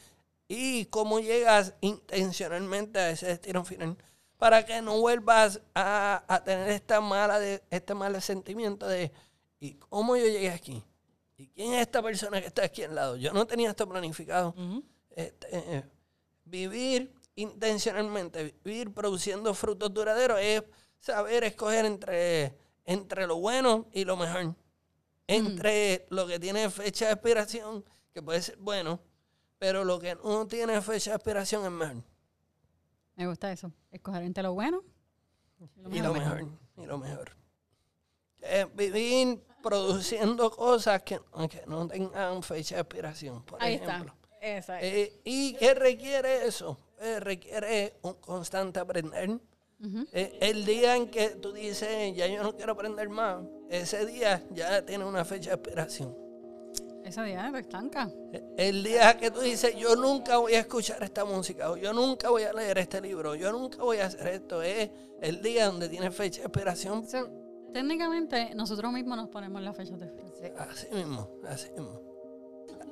y 0.49 0.85
cómo 0.85 1.19
llegas 1.21 1.75
intencionalmente 1.79 2.99
a 2.99 3.11
ese 3.11 3.27
destino 3.27 3.63
final. 3.63 3.95
Para 4.37 4.65
que 4.65 4.81
no 4.81 4.99
vuelvas 4.99 5.61
a, 5.75 6.23
a 6.27 6.43
tener 6.43 6.69
esta 6.69 6.99
mala 6.99 7.39
de, 7.39 7.61
este 7.69 7.93
mal 7.93 8.19
sentimiento 8.21 8.87
de 8.87 9.11
¿y 9.59 9.75
cómo 9.75 10.17
yo 10.17 10.25
llegué 10.25 10.49
aquí? 10.49 10.83
¿Y 11.37 11.47
quién 11.49 11.73
es 11.73 11.81
esta 11.81 12.01
persona 12.01 12.41
que 12.41 12.47
está 12.47 12.63
aquí 12.63 12.83
al 12.83 12.95
lado? 12.95 13.15
Yo 13.15 13.31
no 13.31 13.45
tenía 13.45 13.69
esto 13.69 13.87
planificado. 13.87 14.55
Este, 15.11 15.47
eh, 15.51 15.83
vivir 16.45 17.13
intencionalmente, 17.35 18.55
vivir 18.63 18.93
produciendo 18.93 19.53
frutos 19.53 19.93
duraderos 19.93 20.39
es 20.41 20.63
saber 20.99 21.43
escoger 21.43 21.85
entre, 21.85 22.57
entre 22.85 23.27
lo 23.27 23.37
bueno 23.37 23.87
y 23.93 24.03
lo 24.03 24.17
mejor. 24.17 24.55
Entre 25.27 26.07
lo 26.09 26.25
que 26.25 26.39
tiene 26.39 26.69
fecha 26.69 27.05
de 27.05 27.13
expiración, 27.13 27.85
que 28.13 28.21
puede 28.21 28.41
ser 28.41 28.57
bueno, 28.57 28.99
pero 29.59 29.83
lo 29.83 29.99
que 29.99 30.15
no 30.15 30.47
tiene 30.47 30.81
fecha 30.81 31.11
de 31.11 31.15
expiración 31.17 31.65
es 31.65 31.71
mejor. 31.71 32.03
Me 33.15 33.27
gusta 33.27 33.51
eso. 33.51 33.71
Escoger 33.91 34.23
entre 34.23 34.41
lo 34.43 34.53
bueno 34.53 34.81
Y 35.91 35.99
lo 35.99 36.13
mejor. 36.13 36.45
Y 36.77 36.85
lo 36.85 36.97
mejor. 36.97 37.31
Eh, 38.41 38.65
vivir 38.73 39.43
produciendo 39.61 40.49
cosas 40.49 41.03
que, 41.03 41.19
que 41.49 41.63
no 41.67 41.85
tengan 41.87 42.41
fecha 42.41 42.75
de 42.75 42.81
expiración, 42.81 43.43
por 43.43 43.61
Ahí 43.61 43.75
ejemplo. 43.75 44.13
está. 44.31 44.55
Exacto. 44.57 44.85
Eh, 44.85 45.19
¿Y 45.25 45.53
qué 45.55 45.73
requiere 45.73 46.47
eso? 46.47 46.77
Eh, 47.01 47.19
requiere 47.19 47.95
un 48.01 48.13
constante 48.15 48.79
aprender, 48.79 49.39
el 50.11 50.65
día 50.65 50.95
en 50.95 51.09
que 51.09 51.29
tú 51.29 51.51
dices, 51.53 52.13
ya 52.15 52.27
yo 52.27 52.43
no 52.43 52.55
quiero 52.55 52.73
aprender 52.73 53.07
más, 53.09 53.41
ese 53.69 54.05
día 54.05 54.45
ya 54.51 54.85
tiene 54.85 55.03
una 55.05 55.23
fecha 55.25 55.51
de 55.51 55.55
expiración. 55.55 56.15
Ese 57.03 57.23
día 57.23 57.49
te 57.51 57.59
estanca. 57.59 58.11
Eh, 58.33 58.43
El 58.57 58.83
día 58.83 59.17
que 59.17 59.31
tú 59.31 59.39
dices, 59.41 59.75
yo 59.75 59.95
nunca 59.95 60.37
voy 60.37 60.53
a 60.53 60.59
escuchar 60.59 61.01
esta 61.03 61.25
música, 61.25 61.71
o 61.71 61.77
yo 61.77 61.93
nunca 61.93 62.29
voy 62.29 62.43
a 62.43 62.53
leer 62.53 62.77
este 62.77 63.01
libro, 63.01 63.35
yo 63.35 63.51
nunca 63.51 63.81
voy 63.81 63.97
a 63.97 64.05
hacer 64.05 64.27
esto, 64.27 64.61
es 64.61 64.89
el 65.21 65.41
día 65.41 65.67
donde 65.67 65.89
tiene 65.89 66.11
fecha 66.11 66.41
de 66.41 66.47
expiración. 66.47 67.07
So, 67.07 67.29
técnicamente, 67.73 68.53
nosotros 68.55 68.91
mismos 68.91 69.17
nos 69.17 69.29
ponemos 69.29 69.61
la 69.61 69.73
fecha 69.73 69.97
de 69.97 70.05
expiración. 70.05 70.53
Así 70.57 70.87
mismo, 70.93 71.29
así 71.47 71.71
mismo. 71.71 72.01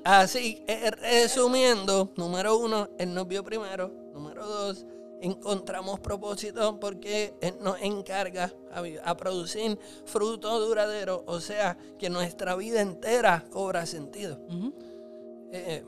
Así, 0.03 0.63
resumiendo, 1.01 2.13
número 2.15 2.57
uno, 2.57 2.89
Él 2.97 3.13
nos 3.13 3.27
vio 3.27 3.43
primero. 3.43 3.89
Número 4.13 4.47
dos, 4.47 4.85
encontramos 5.21 5.99
propósito 5.99 6.79
porque 6.79 7.35
Él 7.41 7.55
nos 7.61 7.81
encarga 7.81 8.53
a, 9.03 9.17
producir 9.17 9.77
fruto 10.05 10.59
duradero, 10.59 11.23
o 11.27 11.39
sea, 11.39 11.77
que 11.97 12.09
nuestra 12.09 12.55
vida 12.55 12.81
entera 12.81 13.45
cobra 13.49 13.85
sentido. 13.85 14.39
Eh, 15.51 15.83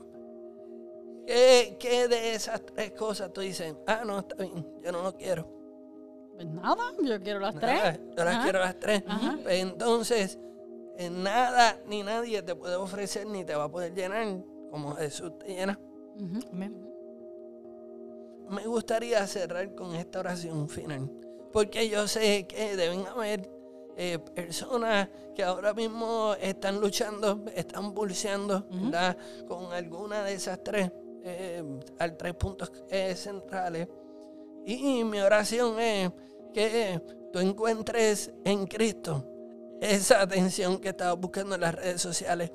¿qué, 1.26 1.76
qué 1.78 2.08
de 2.08 2.34
esas 2.34 2.64
tres 2.64 2.92
cosas 2.92 3.32
tú 3.32 3.40
dices? 3.40 3.74
Ah, 3.86 4.02
no, 4.04 4.20
está 4.20 4.36
bien, 4.36 4.66
yo 4.82 4.92
no 4.92 5.02
lo 5.02 5.16
quiero. 5.16 5.46
Pues 6.34 6.46
nada, 6.46 6.82
yo 7.02 7.20
quiero 7.20 7.40
las 7.40 7.54
Nada, 7.54 7.92
tres. 7.92 8.00
yo 8.16 8.24
las 8.24 8.34
Ajá. 8.34 8.42
quiero 8.44 8.58
las 8.60 8.78
tres. 8.80 9.02
Pues 9.42 9.60
entonces, 9.60 10.38
en 10.96 11.22
nada 11.22 11.78
ni 11.86 12.02
nadie 12.02 12.42
te 12.42 12.54
puede 12.54 12.76
ofrecer 12.76 13.26
ni 13.26 13.44
te 13.44 13.54
va 13.54 13.64
a 13.64 13.70
poder 13.70 13.94
llenar 13.94 14.26
como 14.70 14.94
Jesús 14.94 15.38
te 15.38 15.48
llena. 15.48 15.78
Amén. 16.52 16.89
Me 18.50 18.66
gustaría 18.66 19.24
cerrar 19.28 19.74
con 19.76 19.94
esta 19.94 20.18
oración 20.18 20.68
final, 20.68 21.08
porque 21.52 21.88
yo 21.88 22.08
sé 22.08 22.48
que 22.48 22.76
deben 22.76 23.06
haber 23.06 23.48
eh, 23.96 24.18
personas 24.18 25.08
que 25.36 25.44
ahora 25.44 25.72
mismo 25.72 26.34
están 26.40 26.80
luchando, 26.80 27.44
están 27.54 27.94
pulseando. 27.94 28.66
Con 29.46 29.72
alguna 29.72 30.24
de 30.24 30.34
esas 30.34 30.64
tres, 30.64 30.90
eh, 31.22 31.62
al 31.98 32.16
tres 32.16 32.34
puntos 32.34 32.72
eh, 32.88 33.14
centrales. 33.14 33.86
Y 34.66 35.04
mi 35.04 35.20
oración 35.20 35.78
es 35.78 36.10
que 36.52 37.00
tú 37.32 37.38
encuentres 37.38 38.32
en 38.44 38.66
Cristo 38.66 39.24
esa 39.80 40.22
atención 40.22 40.78
que 40.78 40.88
estabas 40.88 41.20
buscando 41.20 41.54
en 41.54 41.60
las 41.60 41.74
redes 41.76 42.02
sociales. 42.02 42.50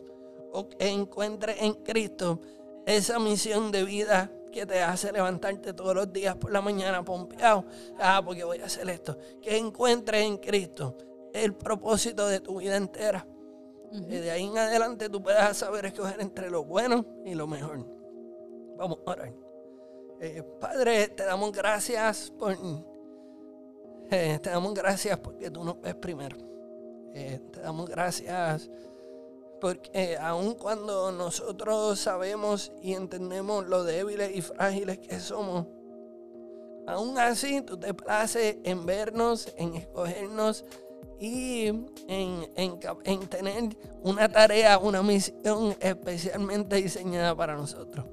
O 0.51 0.67
que 0.67 0.89
encuentres 0.89 1.61
en 1.61 1.73
Cristo 1.75 2.41
esa 2.85 3.17
misión 3.17 3.71
de 3.71 3.83
vida 3.83 4.31
que 4.55 4.65
te 4.65 4.81
hace 4.81 5.11
levantarte 5.11 5.73
todos 5.73 5.93
los 5.93 6.13
días 6.13 6.33
por 6.37 6.49
la 6.49 6.61
mañana 6.61 7.03
pompeado. 7.03 7.65
Ah, 7.99 8.21
porque 8.23 8.45
voy 8.45 8.59
a 8.59 8.65
hacer 8.65 8.89
esto. 8.89 9.17
Que 9.41 9.57
encuentres 9.57 10.23
en 10.23 10.37
Cristo 10.37 10.95
el 11.33 11.53
propósito 11.53 12.25
de 12.27 12.39
tu 12.39 12.59
vida 12.59 12.77
entera. 12.77 13.27
Y 13.91 14.15
de 14.15 14.31
ahí 14.31 14.45
en 14.45 14.57
adelante 14.57 15.09
tú 15.09 15.21
puedas 15.21 15.57
saber 15.57 15.87
escoger 15.87 16.21
entre 16.21 16.49
lo 16.49 16.63
bueno 16.63 17.05
y 17.25 17.35
lo 17.35 17.47
mejor. 17.47 17.85
Vamos 18.77 18.99
a 19.05 19.11
orar. 19.11 19.33
Eh, 20.21 20.41
Padre, 20.59 21.09
te 21.09 21.25
damos 21.25 21.51
gracias 21.51 22.31
por. 22.31 22.57
eh, 24.09 24.39
te 24.41 24.49
damos 24.49 24.73
gracias 24.73 25.17
porque 25.19 25.51
tú 25.51 25.65
nos 25.65 25.81
ves 25.81 25.95
primero. 25.95 26.37
Eh, 27.13 27.41
te 27.51 27.59
damos 27.59 27.89
gracias 27.89 28.69
porque 29.65 30.15
aun 30.21 30.53
cuando 30.53 31.11
nosotros 31.11 31.99
sabemos 31.99 32.71
y 32.83 32.93
entendemos 32.93 33.65
lo 33.65 33.83
débiles 33.83 34.35
y 34.35 34.41
frágiles 34.43 34.99
que 34.99 35.19
somos, 35.19 35.65
aún 36.85 37.17
así 37.17 37.63
tú 37.63 37.75
te 37.75 37.91
places 37.95 38.57
en 38.63 38.85
vernos, 38.85 39.51
en 39.57 39.73
escogernos 39.73 40.65
y 41.19 41.65
en, 42.07 42.47
en 42.55 42.79
en 43.05 43.27
tener 43.27 43.75
una 44.03 44.29
tarea, 44.29 44.77
una 44.77 45.01
misión 45.01 45.75
especialmente 45.79 46.75
diseñada 46.75 47.35
para 47.35 47.55
nosotros. 47.55 48.05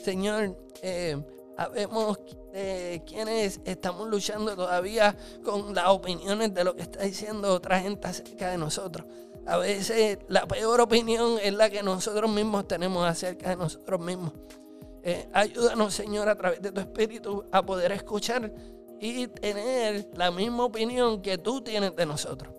Señor, 0.00 0.56
eh, 0.80 1.20
sabemos 1.56 2.20
eh, 2.52 3.02
quienes 3.04 3.60
estamos 3.64 4.08
luchando 4.08 4.54
todavía 4.54 5.16
con 5.42 5.74
las 5.74 5.88
opiniones 5.88 6.54
de 6.54 6.62
lo 6.62 6.76
que 6.76 6.82
está 6.82 7.02
diciendo 7.02 7.52
otra 7.52 7.80
gente 7.80 8.06
acerca 8.06 8.52
de 8.52 8.58
nosotros. 8.58 9.04
A 9.46 9.58
veces 9.58 10.18
la 10.28 10.46
peor 10.46 10.80
opinión 10.80 11.38
es 11.42 11.52
la 11.52 11.68
que 11.68 11.82
nosotros 11.82 12.30
mismos 12.30 12.66
tenemos 12.66 13.06
acerca 13.06 13.50
de 13.50 13.56
nosotros 13.56 14.00
mismos. 14.00 14.32
Eh, 15.02 15.28
ayúdanos, 15.34 15.92
Señor, 15.92 16.28
a 16.30 16.34
través 16.34 16.62
de 16.62 16.72
tu 16.72 16.80
Espíritu 16.80 17.44
a 17.52 17.62
poder 17.62 17.92
escuchar 17.92 18.50
y 19.00 19.26
tener 19.26 20.08
la 20.14 20.30
misma 20.30 20.64
opinión 20.64 21.20
que 21.20 21.36
tú 21.36 21.60
tienes 21.60 21.94
de 21.94 22.06
nosotros. 22.06 22.54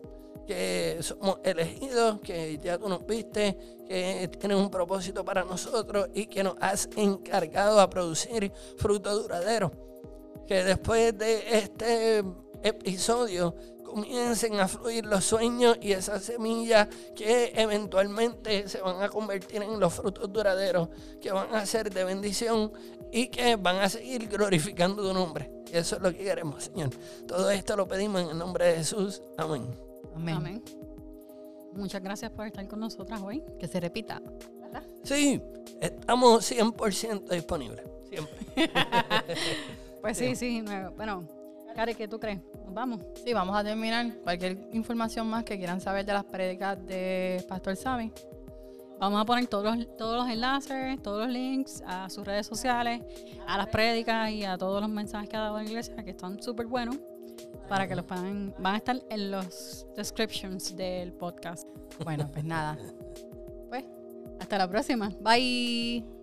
Que 0.45 0.99
somos 1.01 1.39
elegidos, 1.43 2.19
que 2.21 2.59
ya 2.59 2.77
tú 2.77 2.87
nos 2.87 3.03
viste, 3.07 3.57
que 3.87 4.29
tienes 4.39 4.57
un 4.57 4.69
propósito 4.69 5.25
para 5.25 5.43
nosotros 5.43 6.09
y 6.13 6.27
que 6.27 6.43
nos 6.43 6.55
has 6.59 6.87
encargado 6.95 7.79
a 7.79 7.89
producir 7.89 8.51
fruto 8.77 9.23
duradero. 9.23 9.71
Que 10.45 10.63
después 10.63 11.17
de 11.17 11.57
este 11.57 12.23
episodio 12.65 13.55
comiencen 13.83 14.59
a 14.59 14.67
fluir 14.67 15.05
los 15.05 15.23
sueños 15.23 15.77
y 15.81 15.93
esas 15.93 16.23
semillas 16.23 16.89
que 17.15 17.53
eventualmente 17.55 18.67
se 18.67 18.81
van 18.81 19.01
a 19.01 19.07
convertir 19.07 19.61
en 19.61 19.79
los 19.79 19.93
frutos 19.93 20.31
duraderos, 20.33 20.89
que 21.21 21.31
van 21.31 21.53
a 21.55 21.65
ser 21.65 21.93
de 21.93 22.03
bendición 22.03 22.73
y 23.11 23.27
que 23.27 23.55
van 23.55 23.77
a 23.77 23.87
seguir 23.87 24.27
glorificando 24.27 25.01
tu 25.01 25.13
nombre. 25.13 25.49
Y 25.71 25.77
eso 25.77 25.95
es 25.95 26.01
lo 26.01 26.11
que 26.11 26.17
queremos, 26.17 26.65
Señor. 26.65 26.89
Todo 27.25 27.49
esto 27.51 27.77
lo 27.77 27.87
pedimos 27.87 28.21
en 28.21 28.29
el 28.29 28.37
nombre 28.37 28.65
de 28.65 28.75
Jesús. 28.75 29.21
Amén. 29.37 29.65
Amén. 30.13 30.35
Amén. 30.35 30.63
Muchas 31.73 32.01
gracias 32.01 32.31
por 32.31 32.47
estar 32.47 32.67
con 32.67 32.79
nosotras 32.79 33.21
hoy. 33.21 33.43
Que 33.59 33.67
se 33.67 33.79
repita. 33.79 34.21
Sí, 35.03 35.41
estamos 35.79 36.51
100% 36.51 37.29
disponibles. 37.29 37.85
Siempre. 38.09 38.35
Pues 40.01 40.19
sí, 40.19 40.35
sí. 40.35 40.63
Bueno, 40.95 41.27
Cari, 41.75 41.93
¿qué 41.93 42.07
tú 42.07 42.19
crees? 42.19 42.39
Nos 42.63 42.73
vamos. 42.73 43.01
Sí, 43.23 43.33
vamos 43.33 43.55
a 43.55 43.63
terminar. 43.63 44.09
Cualquier 44.23 44.69
información 44.71 45.27
más 45.27 45.43
que 45.43 45.57
quieran 45.57 45.81
saber 45.81 46.05
de 46.05 46.13
las 46.13 46.23
prédicas 46.23 46.77
de 46.87 47.45
Pastor 47.49 47.75
Sammy. 47.75 48.11
Vamos 48.97 49.21
a 49.21 49.25
poner 49.25 49.45
todos 49.47 49.77
los, 49.77 49.97
todos 49.97 50.17
los 50.17 50.29
enlaces, 50.29 51.01
todos 51.03 51.25
los 51.25 51.29
links 51.33 51.83
a 51.85 52.09
sus 52.09 52.25
redes 52.25 52.47
sociales, 52.47 53.01
a 53.45 53.57
las 53.57 53.67
prédicas 53.67 54.31
y 54.31 54.45
a 54.45 54.57
todos 54.57 54.79
los 54.79 54.89
mensajes 54.89 55.27
que 55.27 55.35
ha 55.35 55.41
dado 55.41 55.57
la 55.57 55.65
iglesia, 55.65 56.01
que 56.01 56.11
están 56.11 56.41
súper 56.41 56.65
buenos, 56.65 56.97
para 57.67 57.89
que 57.89 57.95
los 57.95 58.05
puedan, 58.05 58.55
van 58.57 58.75
a 58.75 58.77
estar 58.77 59.01
en 59.09 59.31
los 59.31 59.85
descriptions 59.97 60.77
del 60.77 61.11
podcast. 61.11 61.67
Bueno, 62.05 62.29
pues 62.31 62.45
nada. 62.45 62.77
Hasta 64.39 64.57
la 64.57 64.69
próxima. 64.69 65.11
Bye. 65.21 66.14